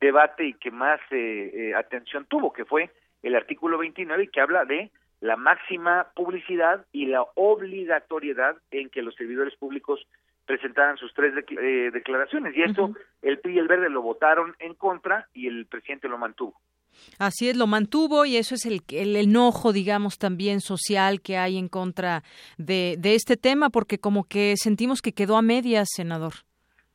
[0.00, 2.90] debate y que más eh, eh, atención tuvo, que fue
[3.22, 4.90] el artículo 29 que habla de
[5.20, 10.06] la máxima publicidad y la obligatoriedad en que los servidores públicos
[10.48, 12.56] presentaran sus tres eh, declaraciones.
[12.56, 16.16] Y esto el PRI y el Verde lo votaron en contra y el presidente lo
[16.16, 16.58] mantuvo.
[17.18, 21.58] Así es, lo mantuvo y eso es el, el enojo, digamos, también social que hay
[21.58, 22.22] en contra
[22.56, 26.32] de, de este tema, porque como que sentimos que quedó a medias, senador.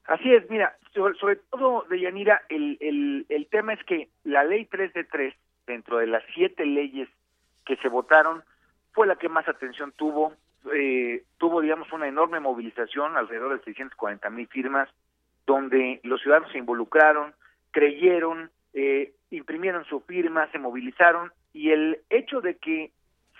[0.05, 4.65] Así es, mira, sobre, sobre todo, Deyanira, el, el, el tema es que la ley
[4.65, 5.33] 3 de 3,
[5.67, 7.07] dentro de las siete leyes
[7.65, 8.43] que se votaron,
[8.93, 10.33] fue la que más atención tuvo,
[10.73, 14.89] eh, tuvo, digamos, una enorme movilización, alrededor de 640 mil firmas,
[15.45, 17.33] donde los ciudadanos se involucraron,
[17.71, 22.91] creyeron, eh, imprimieron su firma, se movilizaron, y el hecho de que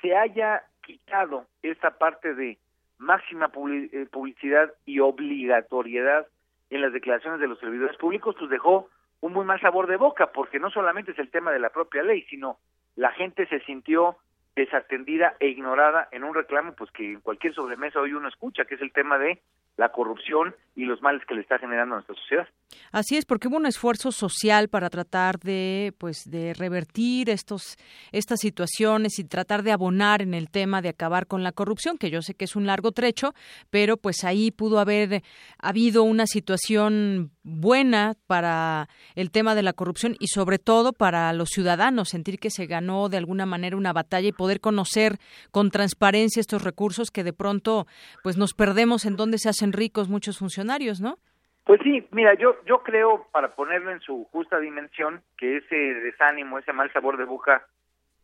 [0.01, 2.57] se haya quitado esta parte de
[2.97, 6.27] máxima eh, publicidad y obligatoriedad
[6.69, 8.89] en las declaraciones de los servidores públicos, pues dejó
[9.21, 12.03] un muy mal sabor de boca, porque no solamente es el tema de la propia
[12.03, 12.57] ley, sino
[12.95, 14.17] la gente se sintió
[14.55, 18.75] desatendida e ignorada en un reclamo pues que en cualquier sobremesa hoy uno escucha, que
[18.75, 19.41] es el tema de
[19.77, 22.47] la corrupción y los males que le está generando a nuestra sociedad.
[22.91, 27.77] Así es, porque hubo un esfuerzo social para tratar de, pues, de revertir estos,
[28.11, 32.09] estas situaciones y tratar de abonar en el tema de acabar con la corrupción, que
[32.09, 33.33] yo sé que es un largo trecho,
[33.69, 35.23] pero pues ahí pudo haber
[35.59, 41.49] habido una situación buena para el tema de la corrupción y sobre todo para los
[41.49, 45.19] ciudadanos, sentir que se ganó de alguna manera una batalla y poder conocer
[45.51, 47.85] con transparencia estos recursos que de pronto
[48.23, 50.62] pues nos perdemos en donde se hacen ricos muchos funcionarios,
[51.01, 51.17] ¿no?
[51.65, 56.59] Pues sí, mira, yo yo creo, para ponerlo en su justa dimensión, que ese desánimo,
[56.59, 57.65] ese mal sabor de boca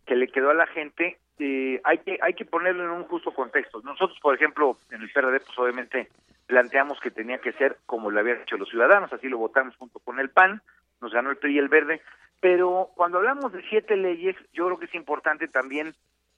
[0.06, 3.32] que le quedó a la gente, eh, hay que hay que ponerlo en un justo
[3.32, 3.82] contexto.
[3.84, 6.10] Nosotros, por ejemplo, en el PRD, pues obviamente
[6.48, 10.00] planteamos que tenía que ser como lo habían hecho los ciudadanos, así lo votamos junto
[10.00, 10.62] con el PAN,
[11.00, 12.02] nos ganó el PRI y el Verde,
[12.42, 15.94] pero cuando hablamos de siete leyes, yo creo que es importante también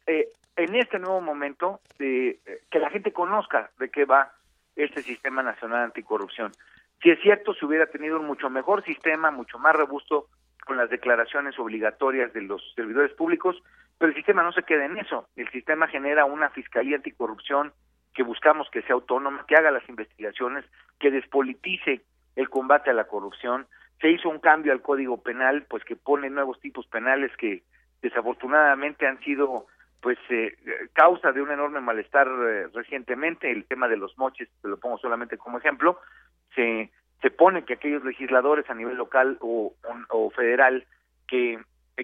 [0.06, 4.34] eh, en este nuevo momento eh, que la gente conozca de qué va
[4.76, 6.52] este sistema nacional anticorrupción.
[7.02, 10.28] Si es cierto, se hubiera tenido un mucho mejor sistema, mucho más robusto
[10.66, 13.62] con las declaraciones obligatorias de los servidores públicos,
[13.98, 15.28] pero el sistema no se queda en eso.
[15.36, 17.74] El sistema genera una fiscalía anticorrupción
[18.14, 20.66] que buscamos que sea autónoma, que haga las investigaciones,
[21.00, 22.02] que despolitice
[22.36, 23.68] el combate a la corrupción.
[24.00, 27.64] Se hizo un cambio al Código Penal, pues que pone nuevos tipos penales que
[28.02, 29.68] desafortunadamente han sido
[30.02, 30.58] pues eh,
[30.94, 33.52] causa de un enorme malestar eh, recientemente.
[33.52, 36.00] El tema de los moches te lo pongo solamente como ejemplo
[36.56, 36.90] se
[37.22, 40.86] se pone que aquellos legisladores a nivel local o, o, o federal
[41.28, 41.60] que,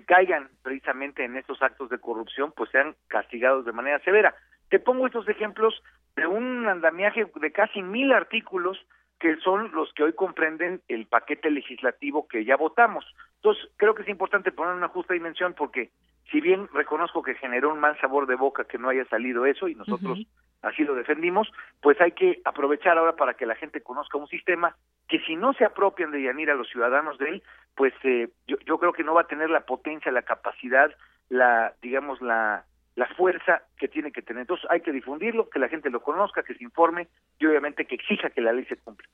[0.05, 4.35] caigan precisamente en estos actos de corrupción pues sean castigados de manera severa.
[4.69, 5.81] Te pongo estos ejemplos
[6.15, 8.77] de un andamiaje de casi mil artículos
[9.19, 13.05] que son los que hoy comprenden el paquete legislativo que ya votamos.
[13.35, 15.91] Entonces, creo que es importante poner una justa dimensión porque
[16.31, 19.67] si bien reconozco que generó un mal sabor de boca que no haya salido eso
[19.67, 20.19] y nosotros
[20.61, 21.47] así lo defendimos,
[21.81, 24.75] pues hay que aprovechar ahora para que la gente conozca un sistema
[25.07, 27.43] que si no se apropian de Yanira los ciudadanos de él,
[27.75, 30.91] pues eh, yo, yo creo que no va a tener la potencia, la capacidad,
[31.29, 32.65] la, digamos, la,
[32.97, 34.41] la fuerza que tiene que tener.
[34.41, 37.07] Entonces hay que difundirlo, que la gente lo conozca, que se informe
[37.37, 39.07] y obviamente que exija que la ley se cumpla.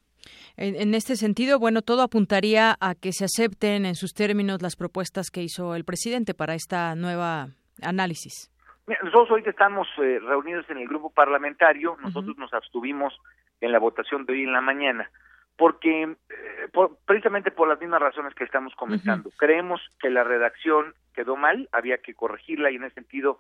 [0.56, 4.78] En, en, este sentido, bueno, todo apuntaría a que se acepten en sus términos las
[4.78, 7.50] propuestas que hizo el presidente para esta nueva
[7.82, 8.50] análisis.
[8.88, 12.40] Mira, nosotros ahorita estamos eh, reunidos en el grupo parlamentario, nosotros uh -huh.
[12.40, 13.14] nos abstuvimos
[13.60, 15.12] en la votación de hoy en la mañana,
[15.58, 19.28] porque eh, por, precisamente por las mismas razones que estamos comentando.
[19.28, 19.38] Uh -huh.
[19.38, 23.40] Creemos que la redacción quedó mal, había que corregirla y en ese sentido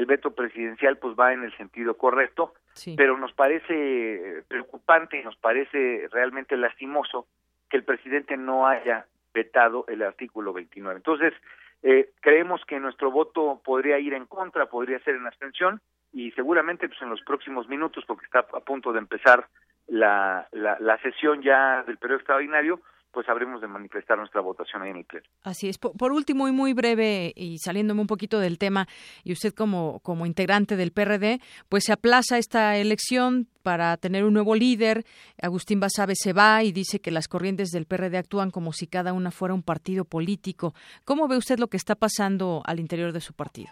[0.00, 2.94] el veto presidencial pues va en el sentido correcto, sí.
[2.96, 7.26] pero nos parece preocupante y nos parece realmente lastimoso
[7.68, 10.96] que el presidente no haya vetado el artículo 29.
[10.96, 11.34] Entonces,
[11.82, 15.82] eh, creemos que nuestro voto podría ir en contra, podría ser en abstención
[16.14, 19.48] y seguramente pues en los próximos minutos, porque está a punto de empezar
[19.86, 22.80] la, la, la sesión ya del periodo extraordinario,
[23.12, 25.26] pues habremos de manifestar nuestra votación ahí en el pleno.
[25.42, 25.78] Así es.
[25.78, 28.86] Por, por, último y muy breve y saliéndome un poquito del tema,
[29.24, 34.34] y usted como, como integrante del PRD, pues se aplaza esta elección para tener un
[34.34, 35.04] nuevo líder.
[35.42, 39.12] Agustín Basabe se va y dice que las corrientes del PRD actúan como si cada
[39.12, 40.72] una fuera un partido político.
[41.04, 43.70] ¿Cómo ve usted lo que está pasando al interior de su partido?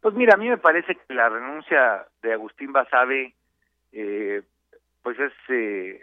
[0.00, 3.34] Pues mira, a mí me parece que la renuncia de Agustín Basabe
[3.92, 4.42] eh,
[5.02, 6.00] pues es eh,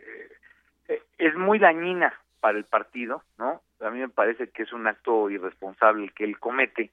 [0.88, 2.14] eh, es muy dañina
[2.46, 3.64] para el partido, ¿no?
[3.80, 6.92] A mí me parece que es un acto irresponsable que él comete,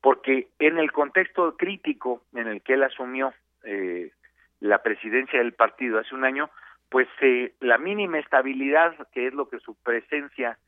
[0.00, 3.32] porque en el contexto crítico en el que él asumió
[3.62, 4.10] eh,
[4.58, 6.50] la presidencia del partido hace un año,
[6.88, 10.58] pues eh, la mínima estabilidad que es lo que su presencia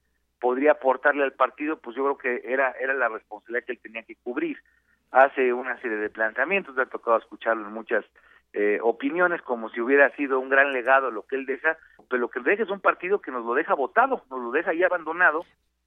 [0.40, 4.04] podría aportarle al partido, pues yo creo que era era la responsabilidad que él tenía
[4.04, 4.56] que cubrir.
[5.10, 8.04] Hace una serie de planteamientos, me ha tocado escucharlo en muchas
[8.52, 11.78] eh, opiniones como si hubiera sido un gran legado lo que él deja,
[12.08, 14.74] pero lo que deja es un partido que nos lo deja votado, nos lo deja
[14.74, 15.44] ya abandonado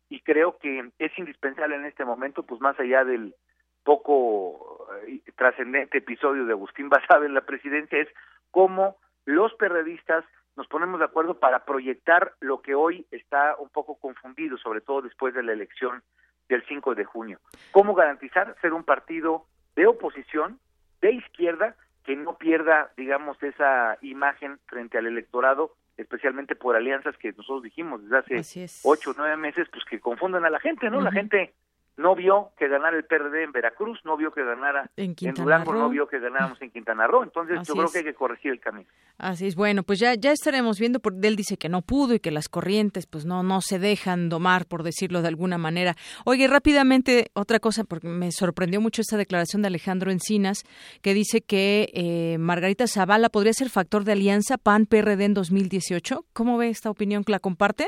[0.09, 3.35] y creo que es indispensable en este momento, pues más allá del
[3.83, 8.09] poco eh, trascendente episodio de Agustín Basabe en la presidencia, es
[8.51, 13.95] cómo los perredistas nos ponemos de acuerdo para proyectar lo que hoy está un poco
[13.95, 16.01] confundido, sobre todo después de la elección
[16.47, 17.39] del 5 de junio.
[17.71, 19.45] ¿Cómo garantizar ser un partido
[19.75, 20.59] de oposición,
[21.01, 21.75] de izquierda,
[22.05, 28.03] que no pierda, digamos, esa imagen frente al electorado, especialmente por alianzas que nosotros dijimos
[28.03, 31.01] desde hace ocho o nueve meses, pues que confundan a la gente, ¿no?
[31.01, 31.53] La gente
[31.97, 35.89] no vio que ganara el PRD en Veracruz, no vio que ganara en, Durango, no
[35.89, 37.23] vio que ganáramos en Quintana Roo.
[37.23, 38.89] Entonces yo creo que hay que corregir el camino.
[39.17, 42.19] Así es, bueno, pues ya, ya estaremos viendo, porque él dice que no pudo y
[42.19, 45.95] que las corrientes pues no, no se dejan domar, por decirlo de alguna manera.
[46.25, 50.63] Oye, rápidamente, otra cosa, porque me sorprendió mucho esta declaración de Alejandro Encinas,
[51.01, 56.25] que dice que eh, Margarita Zavala podría ser factor de alianza PAN-PRD en 2018.
[56.33, 57.23] ¿Cómo ve esta opinión?
[57.27, 57.87] ¿La comparte?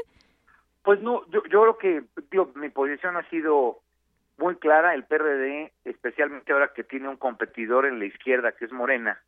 [0.84, 3.82] Pues no, yo, yo creo que, digo, mi posición ha sido
[4.38, 8.72] muy clara, el PRD, especialmente ahora que tiene un competidor en la izquierda que es
[8.72, 9.20] Morena,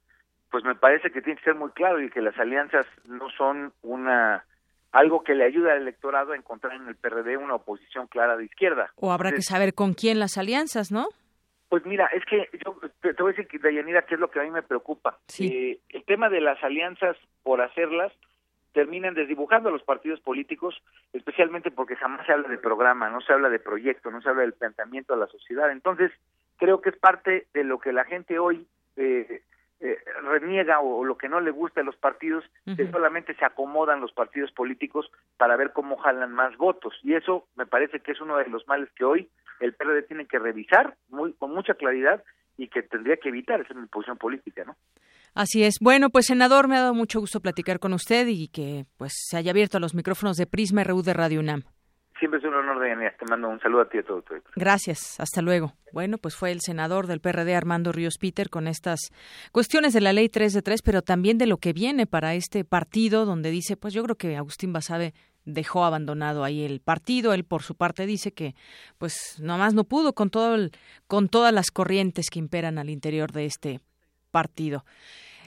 [0.52, 3.74] pues me parece que tiene que ser muy claro y que las alianzas no son
[3.82, 4.46] una
[4.92, 8.46] algo que le ayuda al electorado a encontrar en el PRD una oposición clara de
[8.46, 8.92] izquierda.
[8.96, 11.10] O habrá que saber con quién las alianzas, ¿no?
[11.70, 14.44] Pues mira, es que yo te, voy a decir, Dayanira, qué es lo que a
[14.44, 15.20] mí me preocupa.
[15.38, 18.12] Eh, el tema de las alianzas por hacerlas,
[18.74, 20.82] terminan desdibujando a los partidos políticos,
[21.14, 24.42] especialmente porque jamás se habla de programa, no se habla de proyecto, no se habla
[24.42, 25.72] del planteamiento a la sociedad.
[25.72, 26.12] Entonces,
[26.58, 29.42] creo que es parte de lo que la gente hoy eh,
[29.82, 32.44] eh, reniega o, lo que no le gusta a los partidos,
[32.76, 36.94] que solamente se acomodan los partidos políticos para ver cómo jalan más votos.
[37.02, 39.30] Y eso me parece que es uno de los males que hoy
[39.62, 42.24] el PRD tiene que revisar muy, con mucha claridad
[42.60, 44.76] y que tendría que evitar, esa es mi posición política, ¿no?
[45.34, 45.76] Así es.
[45.80, 49.38] Bueno, pues senador, me ha dado mucho gusto platicar con usted y que pues se
[49.38, 51.64] haya abierto a los micrófonos de Prisma RU de Radio UNAM.
[52.20, 54.36] Siempre es un honor, de Te mando un saludo a ti y a todo tu
[54.36, 54.52] equipo.
[54.58, 55.18] Gracias.
[55.22, 55.72] Hasta luego.
[55.94, 59.00] Bueno, pues fue el senador del PRD, Armando Ríos Peter, con estas
[59.54, 62.66] cuestiones de la ley 3 de 3, pero también de lo que viene para este
[62.66, 65.14] partido, donde dice, pues yo creo que Agustín Basabe
[65.54, 67.34] dejó abandonado ahí el partido.
[67.34, 68.56] Él, por su parte, dice que,
[68.98, 70.72] pues, nomás no pudo con todo el,
[71.08, 73.80] con todas las corrientes que imperan al interior de este
[74.32, 74.86] partido.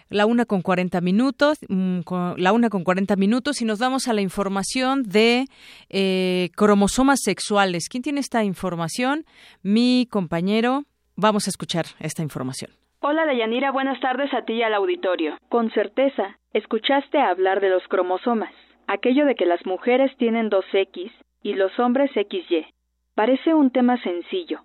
[0.09, 2.00] La una con 40 minutos, mm,
[2.36, 5.46] la una con 40 minutos y nos vamos a la información de
[5.88, 7.88] eh, cromosomas sexuales.
[7.88, 9.24] ¿Quién tiene esta información?
[9.62, 10.84] Mi compañero.
[11.16, 12.70] Vamos a escuchar esta información.
[13.05, 15.36] Hola Dayanira, buenas tardes a ti y al auditorio.
[15.48, 18.53] Con certeza, escuchaste hablar de los cromosomas,
[18.87, 21.12] aquello de que las mujeres tienen dos X
[21.43, 22.66] y los hombres XY.
[23.14, 24.61] Parece un tema sencillo,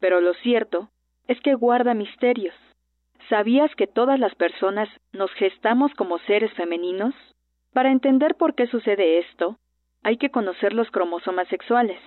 [0.00, 0.88] pero lo cierto
[1.28, 2.54] es que guarda misterios.
[3.28, 7.14] ¿Sabías que todas las personas nos gestamos como seres femeninos?
[7.72, 9.56] Para entender por qué sucede esto,
[10.02, 11.98] hay que conocer los cromosomas sexuales.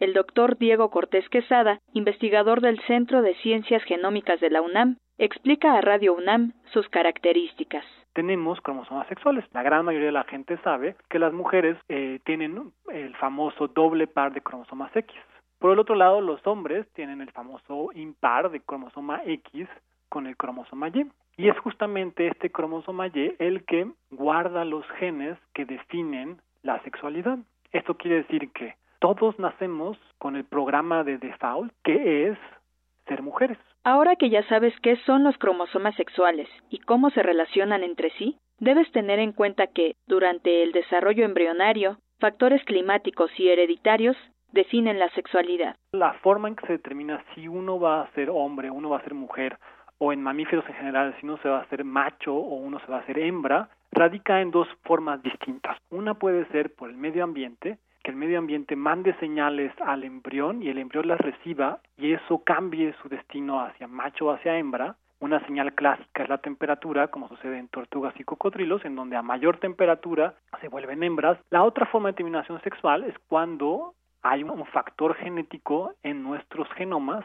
[0.00, 5.74] El doctor Diego Cortés Quesada, investigador del Centro de Ciencias Genómicas de la UNAM, explica
[5.74, 7.84] a Radio UNAM sus características.
[8.14, 9.44] Tenemos cromosomas sexuales.
[9.52, 14.06] La gran mayoría de la gente sabe que las mujeres eh, tienen el famoso doble
[14.06, 15.14] par de cromosomas X.
[15.58, 19.68] Por el otro lado, los hombres tienen el famoso impar de cromosoma X
[20.08, 21.10] con el cromosoma Y.
[21.36, 27.38] Y es justamente este cromosoma Y el que guarda los genes que definen la sexualidad.
[27.72, 32.38] Esto quiere decir que todos nacemos con el programa de default que es
[33.08, 33.58] ser mujeres.
[33.84, 38.38] Ahora que ya sabes qué son los cromosomas sexuales y cómo se relacionan entre sí,
[38.58, 44.16] debes tener en cuenta que, durante el desarrollo embrionario, factores climáticos y hereditarios
[44.52, 45.76] definen la sexualidad.
[45.92, 49.04] La forma en que se determina si uno va a ser hombre, uno va a
[49.04, 49.58] ser mujer,
[49.98, 52.86] o en mamíferos en general, si uno se va a hacer macho o uno se
[52.86, 55.76] va a hacer hembra, radica en dos formas distintas.
[55.90, 60.62] Una puede ser por el medio ambiente, que el medio ambiente mande señales al embrión
[60.62, 64.96] y el embrión las reciba y eso cambie su destino hacia macho o hacia hembra.
[65.20, 69.22] Una señal clásica es la temperatura, como sucede en tortugas y cocodrilos, en donde a
[69.22, 71.38] mayor temperatura se vuelven hembras.
[71.48, 77.24] La otra forma de determinación sexual es cuando hay un factor genético en nuestros genomas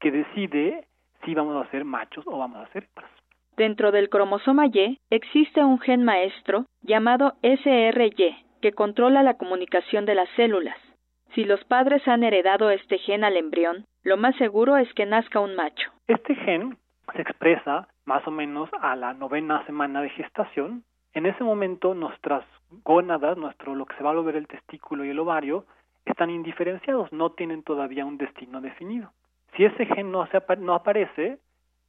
[0.00, 0.86] que decide
[1.24, 3.10] si vamos a ser machos o vamos a ser hembras.
[3.56, 10.14] Dentro del cromosoma Y existe un gen maestro llamado SRY que controla la comunicación de
[10.14, 10.76] las células.
[11.34, 15.40] Si los padres han heredado este gen al embrión, lo más seguro es que nazca
[15.40, 15.90] un macho.
[16.08, 16.76] Este gen
[17.14, 20.84] se expresa más o menos a la novena semana de gestación.
[21.12, 22.44] En ese momento nuestras
[22.84, 25.66] gónadas, nuestro lo que se va a volver el testículo y el ovario,
[26.04, 29.12] están indiferenciados, no tienen todavía un destino definido.
[29.56, 31.38] Si ese gen no, se, no aparece,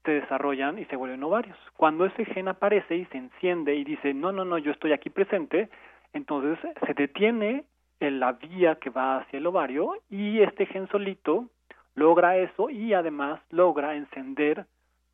[0.03, 1.57] se desarrollan y se vuelven ovarios.
[1.77, 5.09] Cuando ese gen aparece y se enciende y dice, no, no, no, yo estoy aquí
[5.09, 5.69] presente,
[6.13, 7.65] entonces se detiene
[7.99, 11.49] en la vía que va hacia el ovario y este gen solito
[11.95, 14.65] logra eso y además logra encender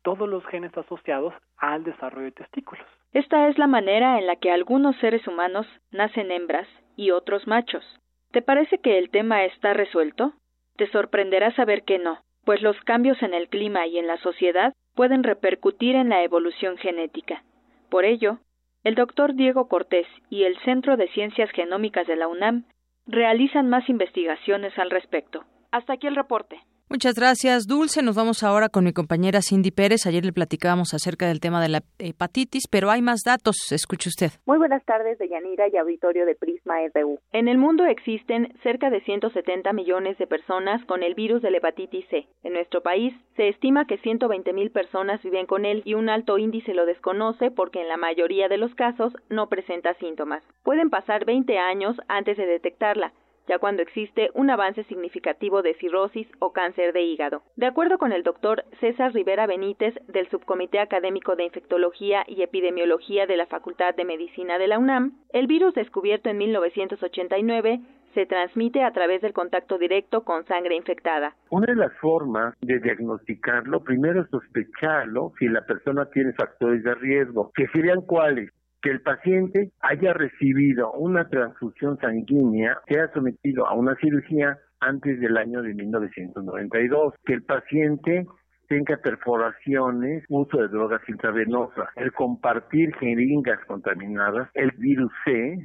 [0.02, 2.86] todos los genes asociados al desarrollo de testículos.
[3.12, 7.84] Esta es la manera en la que algunos seres humanos nacen hembras y otros machos.
[8.30, 10.32] ¿Te parece que el tema está resuelto?
[10.76, 14.72] Te sorprenderá saber que no, pues los cambios en el clima y en la sociedad
[14.94, 17.42] pueden repercutir en la evolución genética.
[17.90, 18.38] Por ello,
[18.84, 22.64] el doctor Diego Cortés y el Centro de Ciencias Genómicas de la UNAM
[23.06, 25.44] realizan más investigaciones al respecto.
[25.70, 26.60] Hasta aquí el reporte.
[26.90, 28.02] Muchas gracias, Dulce.
[28.02, 30.06] Nos vamos ahora con mi compañera Cindy Pérez.
[30.06, 33.56] Ayer le platicábamos acerca del tema de la hepatitis, pero hay más datos.
[33.72, 34.30] Escuche usted.
[34.46, 37.18] Muy buenas tardes, Deyanira y auditorio de Prisma RU.
[37.32, 41.58] En el mundo existen cerca de 170 millones de personas con el virus de la
[41.58, 42.26] hepatitis C.
[42.42, 46.38] En nuestro país se estima que 120 mil personas viven con él y un alto
[46.38, 50.42] índice lo desconoce porque en la mayoría de los casos no presenta síntomas.
[50.62, 53.12] Pueden pasar 20 años antes de detectarla
[53.48, 57.42] ya cuando existe un avance significativo de cirrosis o cáncer de hígado.
[57.56, 63.26] De acuerdo con el doctor César Rivera Benítez del Subcomité Académico de Infectología y Epidemiología
[63.26, 67.80] de la Facultad de Medicina de la UNAM, el virus descubierto en 1989
[68.14, 71.34] se transmite a través del contacto directo con sangre infectada.
[71.50, 76.94] Una de las formas de diagnosticarlo, primero es sospecharlo si la persona tiene factores de
[76.94, 78.50] riesgo, que serían cuáles,
[78.82, 85.36] que el paciente haya recibido una transfusión sanguínea, sea sometido a una cirugía antes del
[85.36, 88.26] año de 1992, que el paciente
[88.68, 95.58] tenga perforaciones, uso de drogas intravenosas, el compartir jeringas contaminadas, el virus C,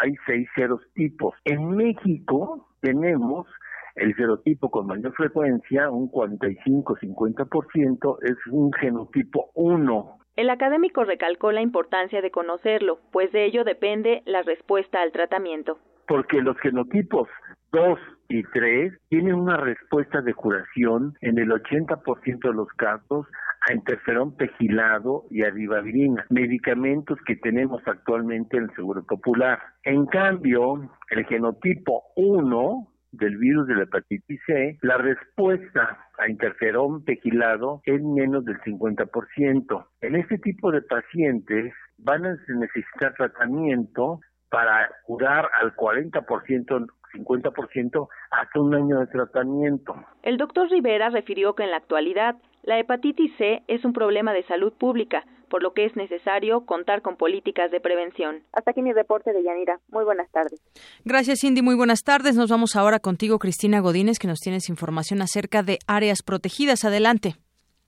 [0.00, 1.34] hay seis ceros tipos.
[1.44, 3.48] En México tenemos
[3.96, 11.60] el serotipo con mayor frecuencia, un 45-50%, es un genotipo 1, el académico recalcó la
[11.60, 15.78] importancia de conocerlo, pues de ello depende la respuesta al tratamiento.
[16.08, 17.28] Porque los genotipos
[17.72, 17.98] 2
[18.30, 23.26] y 3 tienen una respuesta de curación en el 80% de los casos
[23.68, 29.58] a interferón pegilado y a ribavirina, medicamentos que tenemos actualmente en el Seguro Popular.
[29.84, 37.04] En cambio, el genotipo 1 del virus de la hepatitis C, la respuesta a interferón
[37.04, 39.86] pegilado es menos del 50%.
[40.00, 48.60] En este tipo de pacientes van a necesitar tratamiento para curar al 40%, 50% hasta
[48.60, 49.94] un año de tratamiento.
[50.22, 54.42] El doctor Rivera refirió que en la actualidad la hepatitis C es un problema de
[54.44, 58.42] salud pública, por lo que es necesario contar con políticas de prevención.
[58.52, 59.80] Hasta aquí mi reporte de Yanira.
[59.90, 60.60] Muy buenas tardes.
[61.04, 61.62] Gracias, Cindy.
[61.62, 62.36] Muy buenas tardes.
[62.36, 66.84] Nos vamos ahora contigo, Cristina Godínez, que nos tienes información acerca de áreas protegidas.
[66.84, 67.34] Adelante.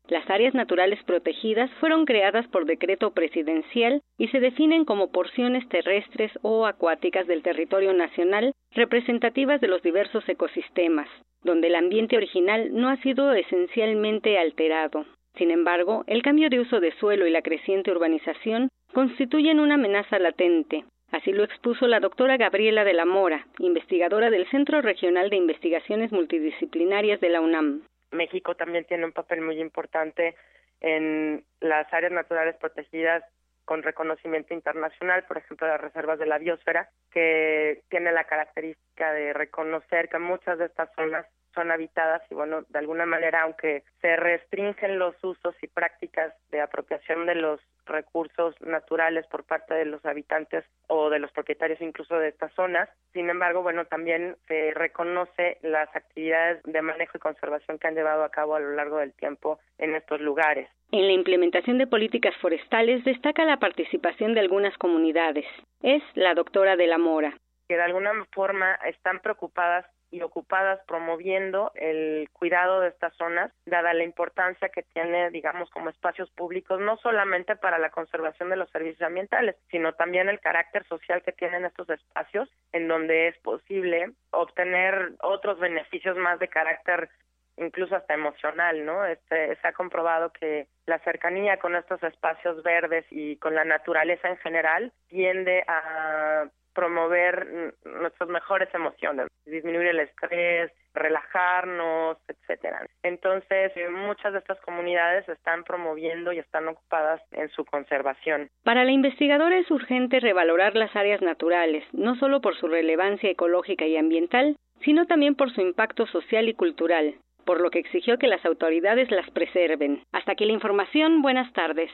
[0.09, 6.33] Las áreas naturales protegidas fueron creadas por decreto presidencial y se definen como porciones terrestres
[6.43, 11.09] o acuáticas del territorio nacional representativas de los diversos ecosistemas,
[11.43, 15.07] donde el ambiente original no ha sido esencialmente alterado.
[15.37, 20.19] Sin embargo, el cambio de uso de suelo y la creciente urbanización constituyen una amenaza
[20.19, 20.85] latente.
[21.11, 26.11] Así lo expuso la doctora Gabriela de la Mora, investigadora del Centro Regional de Investigaciones
[26.11, 27.83] Multidisciplinarias de la UNAM.
[28.13, 30.37] México también tiene un papel muy importante
[30.81, 33.25] en las áreas naturales protegidas
[33.65, 39.33] con reconocimiento internacional, por ejemplo, las reservas de la biosfera, que tiene la característica de
[39.33, 44.17] reconocer que muchas de estas zonas son habitadas y bueno, de alguna manera, aunque se
[44.17, 50.05] restringen los usos y prácticas de apropiación de los recursos naturales por parte de los
[50.05, 52.89] habitantes o de los propietarios incluso de estas zonas.
[53.13, 58.25] Sin embargo, bueno, también se reconoce las actividades de manejo y conservación que han llevado
[58.25, 60.69] a cabo a lo largo del tiempo en estos lugares.
[60.93, 65.47] En la implementación de políticas forestales destaca la participación de algunas comunidades.
[65.83, 67.35] Es la doctora de la Mora.
[67.67, 73.95] Que de alguna forma están preocupadas y ocupadas promoviendo el cuidado de estas zonas, dada
[73.95, 78.71] la importancia que tiene, digamos, como espacios públicos, no solamente para la conservación de los
[78.71, 84.13] servicios ambientales, sino también el carácter social que tienen estos espacios, en donde es posible
[84.31, 87.09] obtener otros beneficios más de carácter
[87.57, 89.05] incluso hasta emocional, ¿no?
[89.05, 94.29] Este, se ha comprobado que la cercanía con estos espacios verdes y con la naturaleza
[94.29, 102.87] en general tiende a promover nuestras mejores emociones, disminuir el estrés, relajarnos, etcétera.
[103.03, 108.49] Entonces, eh, muchas de estas comunidades están promoviendo y están ocupadas en su conservación.
[108.65, 113.87] Para la investigadora es urgente revalorar las áreas naturales, no solo por su relevancia ecológica
[113.87, 117.15] y ambiental, sino también por su impacto social y cultural,
[117.45, 120.03] por lo que exigió que las autoridades las preserven.
[120.13, 121.23] Hasta aquí la información.
[121.23, 121.91] Buenas tardes.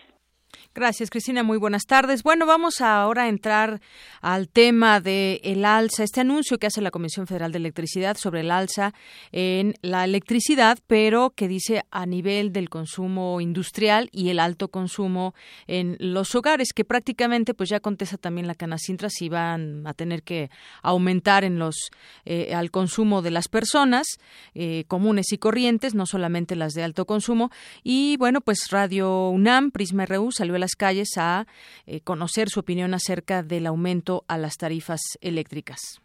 [0.75, 1.43] Gracias, Cristina.
[1.43, 2.23] Muy buenas tardes.
[2.23, 3.81] Bueno, vamos ahora a entrar
[4.21, 8.41] al tema de el alza, este anuncio que hace la Comisión Federal de Electricidad sobre
[8.41, 8.95] el alza
[9.33, 15.35] en la electricidad, pero que dice a nivel del consumo industrial y el alto consumo
[15.67, 20.23] en los hogares, que prácticamente pues ya contesta también la Canacintra si van a tener
[20.23, 20.51] que
[20.83, 21.91] aumentar en los
[22.25, 24.07] eh, al consumo de las personas
[24.55, 27.51] eh, comunes y corrientes, no solamente las de alto consumo.
[27.83, 31.47] Y bueno, pues Radio UNAM, Prisma RU salió a las calles a
[31.87, 36.01] eh, conocer su opinión acerca del aumento a las tarifas eléctricas.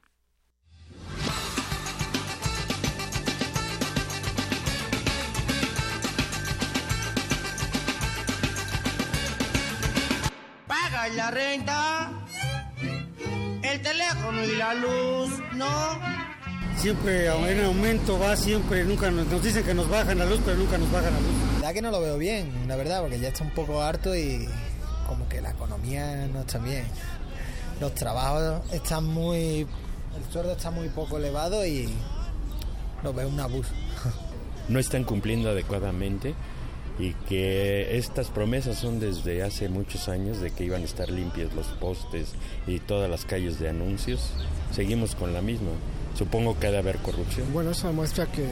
[10.67, 12.11] Paga la renta,
[13.61, 16.32] el teléfono y la luz, ¿no?
[16.83, 20.57] Siempre en aumento va, siempre, nunca nos, nos, dicen que nos bajan la luz, pero
[20.57, 21.29] nunca nos bajan la luz.
[21.29, 24.13] La verdad que no lo veo bien, la verdad, porque ya está un poco harto
[24.13, 24.49] y
[25.07, 26.83] como que la economía no está bien.
[27.79, 29.59] Los trabajos están muy...
[29.61, 31.87] El sueldo está muy poco elevado y
[33.01, 33.71] lo veo un abuso.
[34.67, 36.35] No están cumpliendo adecuadamente
[36.99, 41.53] y que estas promesas son desde hace muchos años de que iban a estar limpios
[41.53, 42.33] los postes
[42.67, 44.31] y todas las calles de anuncios.
[44.73, 45.71] Seguimos con la misma
[46.13, 47.51] supongo que ha de haber corrupción.
[47.53, 48.47] Bueno, eso demuestra que eh,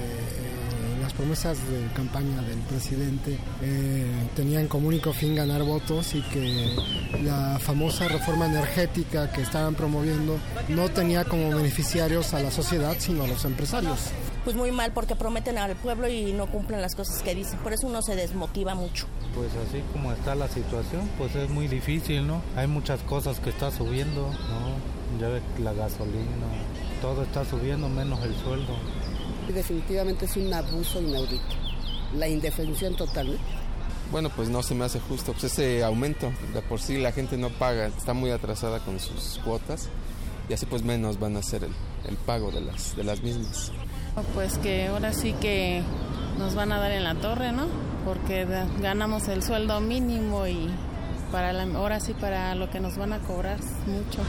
[1.02, 4.06] las promesas de campaña del presidente eh,
[4.36, 6.76] tenían como único fin ganar votos y que
[7.24, 10.38] la famosa reforma energética que estaban promoviendo
[10.70, 14.12] no tenía como beneficiarios a la sociedad, sino a los empresarios.
[14.44, 17.74] Pues muy mal porque prometen al pueblo y no cumplen las cosas que dicen, por
[17.74, 19.06] eso uno se desmotiva mucho.
[19.36, 22.42] Pues así como está la situación, pues es muy difícil, ¿no?
[22.56, 25.20] Hay muchas cosas que está subiendo, ¿no?
[25.20, 26.48] Ya ves la gasolina,
[27.02, 28.74] todo está subiendo menos el sueldo.
[29.54, 31.56] Definitivamente es un abuso inaudito,
[32.16, 33.38] la indefensión total.
[34.12, 37.38] Bueno, pues no se me hace justo, pues ese aumento, de por sí la gente
[37.38, 39.90] no paga, está muy atrasada con sus cuotas
[40.50, 41.72] y así pues menos van a hacer el,
[42.08, 43.72] el pago de las, de las mismas.
[44.34, 45.82] Pues que ahora sí que
[46.38, 47.68] nos van a dar en la torre, ¿no?
[48.06, 48.46] Porque
[48.82, 50.70] ganamos el sueldo mínimo y
[51.32, 54.22] para la, ahora sí para lo que nos van a cobrar mucho.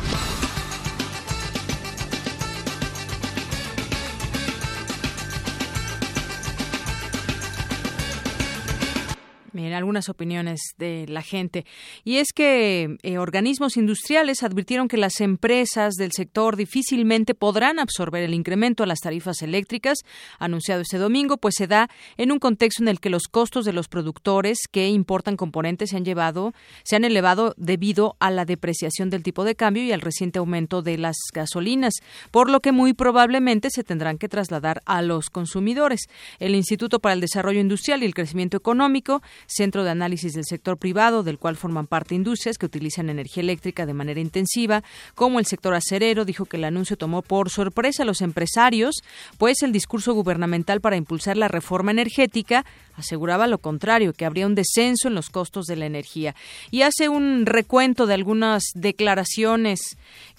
[9.55, 11.65] En algunas opiniones de la gente.
[12.05, 18.23] Y es que eh, organismos industriales advirtieron que las empresas del sector difícilmente podrán absorber
[18.23, 19.99] el incremento a las tarifas eléctricas
[20.39, 23.73] anunciado este domingo, pues se da en un contexto en el que los costos de
[23.73, 26.53] los productores que importan componentes se han llevado,
[26.85, 30.83] se han elevado debido a la depreciación del tipo de cambio y al reciente aumento
[30.83, 31.95] de las gasolinas,
[32.31, 36.09] por lo que muy probablemente se tendrán que trasladar a los consumidores.
[36.39, 40.77] El Instituto para el Desarrollo Industrial y el Crecimiento Económico centro de análisis del sector
[40.77, 44.83] privado, del cual forman parte industrias que utilizan energía eléctrica de manera intensiva,
[45.15, 49.03] como el sector acerero, dijo que el anuncio tomó por sorpresa a los empresarios,
[49.39, 52.65] pues el discurso gubernamental para impulsar la reforma energética
[52.97, 56.35] aseguraba lo contrario, que habría un descenso en los costos de la energía.
[56.71, 59.81] Y hace un recuento de algunas declaraciones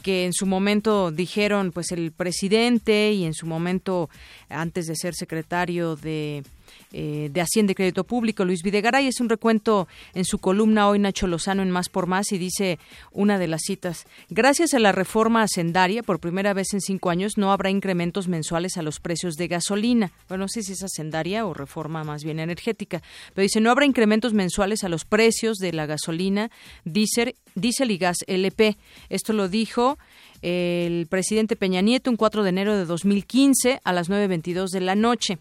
[0.01, 4.09] que en su momento dijeron pues el presidente y en su momento
[4.49, 6.43] antes de ser secretario de
[6.91, 9.07] eh, de Hacienda y Crédito Público, Luis Videgaray.
[9.07, 12.79] Es un recuento en su columna hoy Nacho Lozano en Más por Más y dice
[13.11, 17.37] una de las citas, gracias a la reforma hacendaria, por primera vez en cinco años
[17.37, 20.11] no habrá incrementos mensuales a los precios de gasolina.
[20.27, 23.01] Bueno, no sé si es hacendaria o reforma más bien energética,
[23.33, 26.51] pero dice, no habrá incrementos mensuales a los precios de la gasolina,
[26.85, 28.77] diésel, diésel y gas LP.
[29.09, 29.97] Esto lo dijo
[30.41, 34.95] el presidente Peña Nieto un 4 de enero de 2015 a las 9.22 de la
[34.95, 35.37] noche.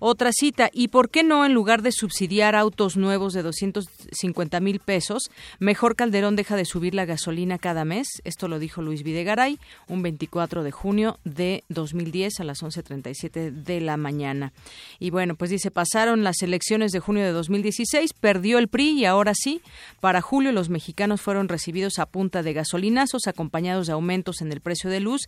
[0.00, 4.78] Otra cita, ¿y por qué no en lugar de subsidiar autos nuevos de 250 mil
[4.78, 5.24] pesos,
[5.58, 8.06] mejor Calderón deja de subir la gasolina cada mes?
[8.22, 13.80] Esto lo dijo Luis Videgaray un 24 de junio de 2010 a las 11.37 de
[13.80, 14.52] la mañana.
[15.00, 19.04] Y bueno, pues dice, pasaron las elecciones de junio de 2016, perdió el PRI y
[19.04, 19.62] ahora sí,
[19.98, 24.60] para julio los mexicanos fueron recibidos a punta de gasolinazos acompañados de aumentos en el
[24.60, 25.22] precio de luz,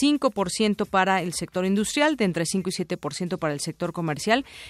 [0.00, 4.13] 5% para el sector industrial, de entre 5 y 7% para el sector comercial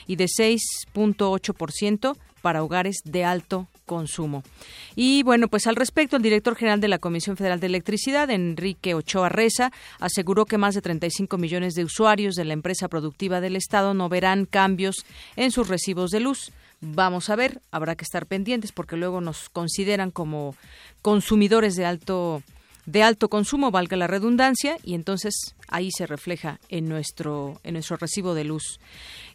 [0.07, 4.43] y de 6.8% para hogares de alto consumo.
[4.97, 8.95] Y bueno, pues al respecto, el director general de la Comisión Federal de Electricidad, Enrique
[8.95, 13.57] Ochoa Reza, aseguró que más de 35 millones de usuarios de la empresa productiva del
[13.57, 16.53] Estado no verán cambios en sus recibos de luz.
[16.81, 20.55] Vamos a ver, habrá que estar pendientes porque luego nos consideran como
[21.01, 22.43] consumidores de alto
[22.87, 27.97] de alto consumo, valga la redundancia, y entonces ahí se refleja en nuestro, en nuestro
[27.97, 28.79] recibo de luz.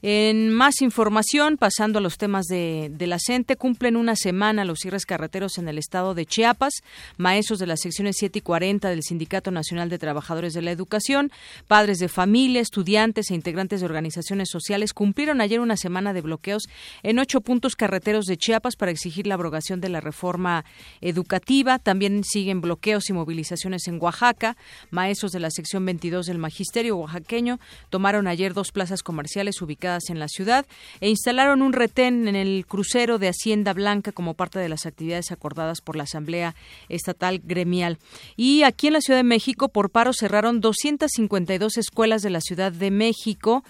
[0.01, 3.17] En más información, pasando a los temas de, de, la
[3.57, 6.73] cumplen una semana los cierres carreteros en el estado de Chiapas.
[7.17, 11.31] Maestros de las secciones 7 y 40 del Sindicato Nacional de Trabajadores de la Educación,
[11.67, 16.63] padres de familia, estudiantes e integrantes de organizaciones sociales cumplieron ayer una semana de bloqueos
[17.03, 20.65] en ocho puntos carreteros de Chiapas para exigir la abrogación de la reforma
[21.01, 21.77] educativa.
[21.79, 24.57] También siguen bloqueos y movilizaciones en Oaxaca.
[24.91, 27.59] Maestros de la sección 22 del Magisterio oaxaqueño
[27.89, 30.65] tomaron ayer dos plazas comerciales ubicadas en la ciudad
[31.01, 35.31] e instalaron un retén en el crucero de Hacienda Blanca como parte de las actividades
[35.31, 36.55] acordadas por la Asamblea
[36.89, 37.97] Estatal Gremial.
[38.35, 42.71] Y aquí en la Ciudad de México, por paro, cerraron 252 escuelas de la Ciudad
[42.71, 43.63] de México.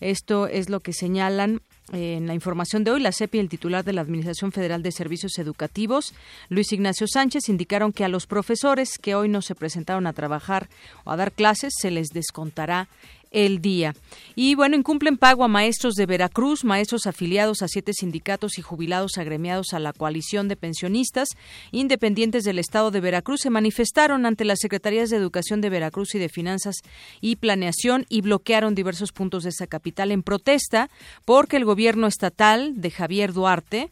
[0.00, 1.60] Esto es lo que señalan
[1.92, 4.92] en la información de hoy, la CEP y el titular de la Administración Federal de
[4.92, 6.14] Servicios Educativos,
[6.48, 10.68] Luis Ignacio Sánchez, indicaron que a los profesores que hoy no se presentaron a trabajar
[11.04, 12.88] o a dar clases se les descontará
[13.36, 13.94] el día.
[14.34, 19.18] Y bueno, incumplen pago a maestros de Veracruz, maestros afiliados a siete sindicatos y jubilados
[19.18, 21.28] agremiados a la coalición de pensionistas
[21.70, 26.18] independientes del Estado de Veracruz se manifestaron ante las Secretarías de Educación de Veracruz y
[26.18, 26.76] de Finanzas
[27.20, 30.88] y Planeación y bloquearon diversos puntos de esa capital en protesta
[31.26, 33.90] porque el gobierno estatal de Javier Duarte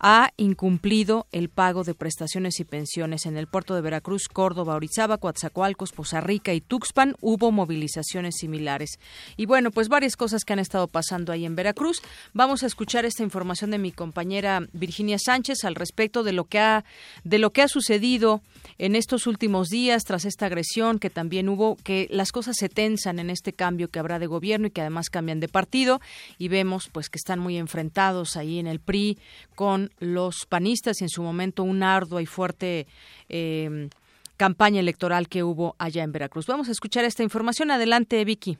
[0.00, 3.26] ha incumplido el pago de prestaciones y pensiones.
[3.26, 8.98] En el puerto de Veracruz, Córdoba, Orizaba, Coatzacoalcos, Poza Rica y Tuxpan hubo movilizaciones similares.
[9.36, 12.00] Y bueno, pues varias cosas que han estado pasando ahí en Veracruz.
[12.32, 16.58] Vamos a escuchar esta información de mi compañera Virginia Sánchez al respecto de lo que
[16.58, 16.84] ha
[17.24, 18.40] de lo que ha sucedido
[18.78, 23.18] en estos últimos días tras esta agresión que también hubo, que las cosas se tensan
[23.18, 26.00] en este cambio que habrá de gobierno y que además cambian de partido
[26.38, 29.18] y vemos pues que están muy enfrentados ahí en el PRI
[29.54, 32.86] con los panistas y en su momento una ardua y fuerte
[33.28, 33.88] eh,
[34.36, 36.46] campaña electoral que hubo allá en Veracruz.
[36.46, 37.70] Vamos a escuchar esta información.
[37.70, 38.56] Adelante, Vicky.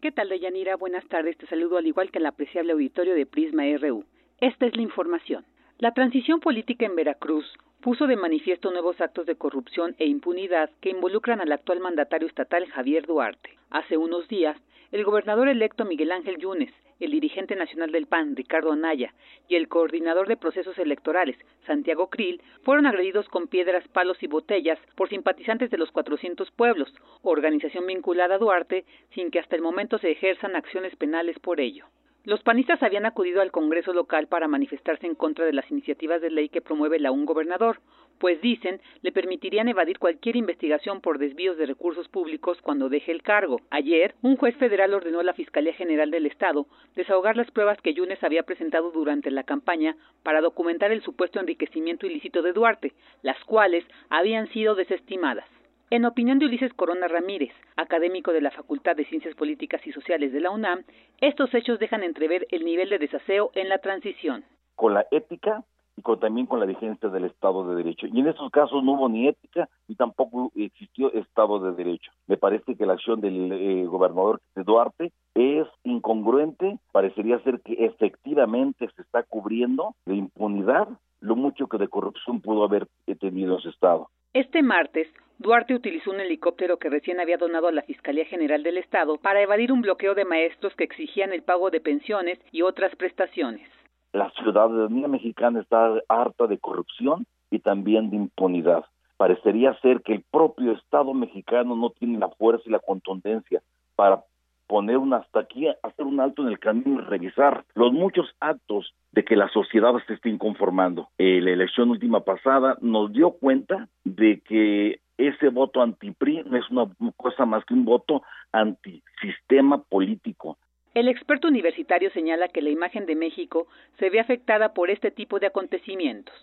[0.00, 0.76] ¿Qué tal, Deyanira?
[0.76, 1.36] Buenas tardes.
[1.38, 4.04] Te saludo al igual que el apreciable auditorio de Prisma RU.
[4.40, 5.44] Esta es la información.
[5.78, 7.44] La transición política en Veracruz
[7.80, 12.66] puso de manifiesto nuevos actos de corrupción e impunidad que involucran al actual mandatario estatal
[12.66, 13.50] Javier Duarte.
[13.70, 14.56] Hace unos días,
[14.92, 19.14] el gobernador electo Miguel Ángel Yunes el dirigente nacional del PAN, Ricardo Anaya,
[19.48, 21.36] y el coordinador de procesos electorales,
[21.66, 26.92] Santiago Krill, fueron agredidos con piedras, palos y botellas por simpatizantes de los 400 pueblos,
[27.22, 28.84] organización vinculada a Duarte,
[29.14, 31.86] sin que hasta el momento se ejerzan acciones penales por ello.
[32.24, 36.30] Los panistas habían acudido al Congreso local para manifestarse en contra de las iniciativas de
[36.30, 37.80] ley que promueve la un gobernador,
[38.18, 43.22] pues dicen le permitirían evadir cualquier investigación por desvíos de recursos públicos cuando deje el
[43.22, 43.60] cargo.
[43.70, 47.94] Ayer, un juez federal ordenó a la Fiscalía General del Estado desahogar las pruebas que
[47.94, 52.92] Yunes había presentado durante la campaña para documentar el supuesto enriquecimiento ilícito de Duarte,
[53.22, 55.46] las cuales habían sido desestimadas.
[55.90, 60.32] En opinión de Ulises Corona Ramírez, académico de la Facultad de Ciencias Políticas y Sociales
[60.32, 60.84] de la UNAM,
[61.20, 64.44] estos hechos dejan entrever el nivel de desaseo en la transición.
[64.74, 65.62] Con la ética
[65.96, 68.06] y con, también con la vigencia del Estado de Derecho.
[68.06, 72.12] Y en estos casos no hubo ni ética ni tampoco existió Estado de Derecho.
[72.26, 77.74] Me parece que la acción del eh, gobernador de Duarte es incongruente, parecería ser que
[77.84, 80.88] efectivamente se está cubriendo de impunidad
[81.20, 82.86] lo mucho que de corrupción pudo haber
[83.18, 84.08] tenido ese Estado.
[84.34, 88.78] Este martes, Duarte utilizó un helicóptero que recién había donado a la Fiscalía General del
[88.78, 92.94] Estado para evadir un bloqueo de maestros que exigían el pago de pensiones y otras
[92.96, 93.68] prestaciones.
[94.14, 98.84] La ciudadanía mexicana está harta de corrupción y también de impunidad.
[99.16, 103.60] Parecería ser que el propio Estado mexicano no tiene la fuerza y la contundencia
[103.96, 104.22] para
[104.68, 108.94] poner un hasta aquí, hacer un alto en el camino y revisar los muchos actos
[109.10, 111.08] de que la sociedad se esté inconformando.
[111.18, 116.70] Eh, la elección última pasada nos dio cuenta de que ese voto anti-PRI no es
[116.70, 120.56] una cosa más que un voto antisistema político.
[120.94, 123.66] El experto universitario señala que la imagen de México
[123.98, 126.34] se ve afectada por este tipo de acontecimientos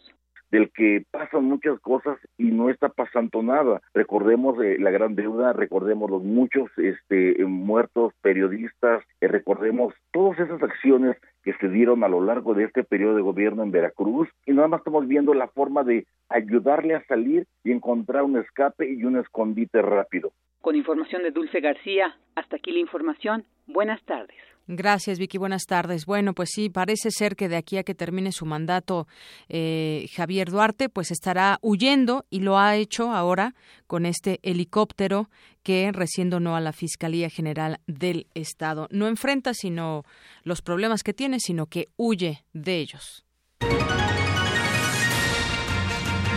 [0.51, 3.81] del que pasan muchas cosas y no está pasando nada.
[3.93, 10.61] Recordemos eh, la gran deuda, recordemos los muchos este, muertos periodistas, eh, recordemos todas esas
[10.61, 14.51] acciones que se dieron a lo largo de este periodo de gobierno en Veracruz y
[14.51, 19.05] nada más estamos viendo la forma de ayudarle a salir y encontrar un escape y
[19.05, 20.33] un escondite rápido.
[20.61, 23.45] Con información de Dulce García, hasta aquí la información.
[23.67, 24.37] Buenas tardes.
[24.67, 25.37] Gracias, Vicky.
[25.37, 26.05] Buenas tardes.
[26.05, 29.07] Bueno, pues sí, parece ser que de aquí a que termine su mandato
[29.49, 33.53] eh, Javier Duarte, pues estará huyendo y lo ha hecho ahora
[33.87, 35.29] con este helicóptero
[35.63, 38.87] que recién donó a la Fiscalía General del Estado.
[38.91, 40.03] No enfrenta sino
[40.43, 43.25] los problemas que tiene, sino que huye de ellos.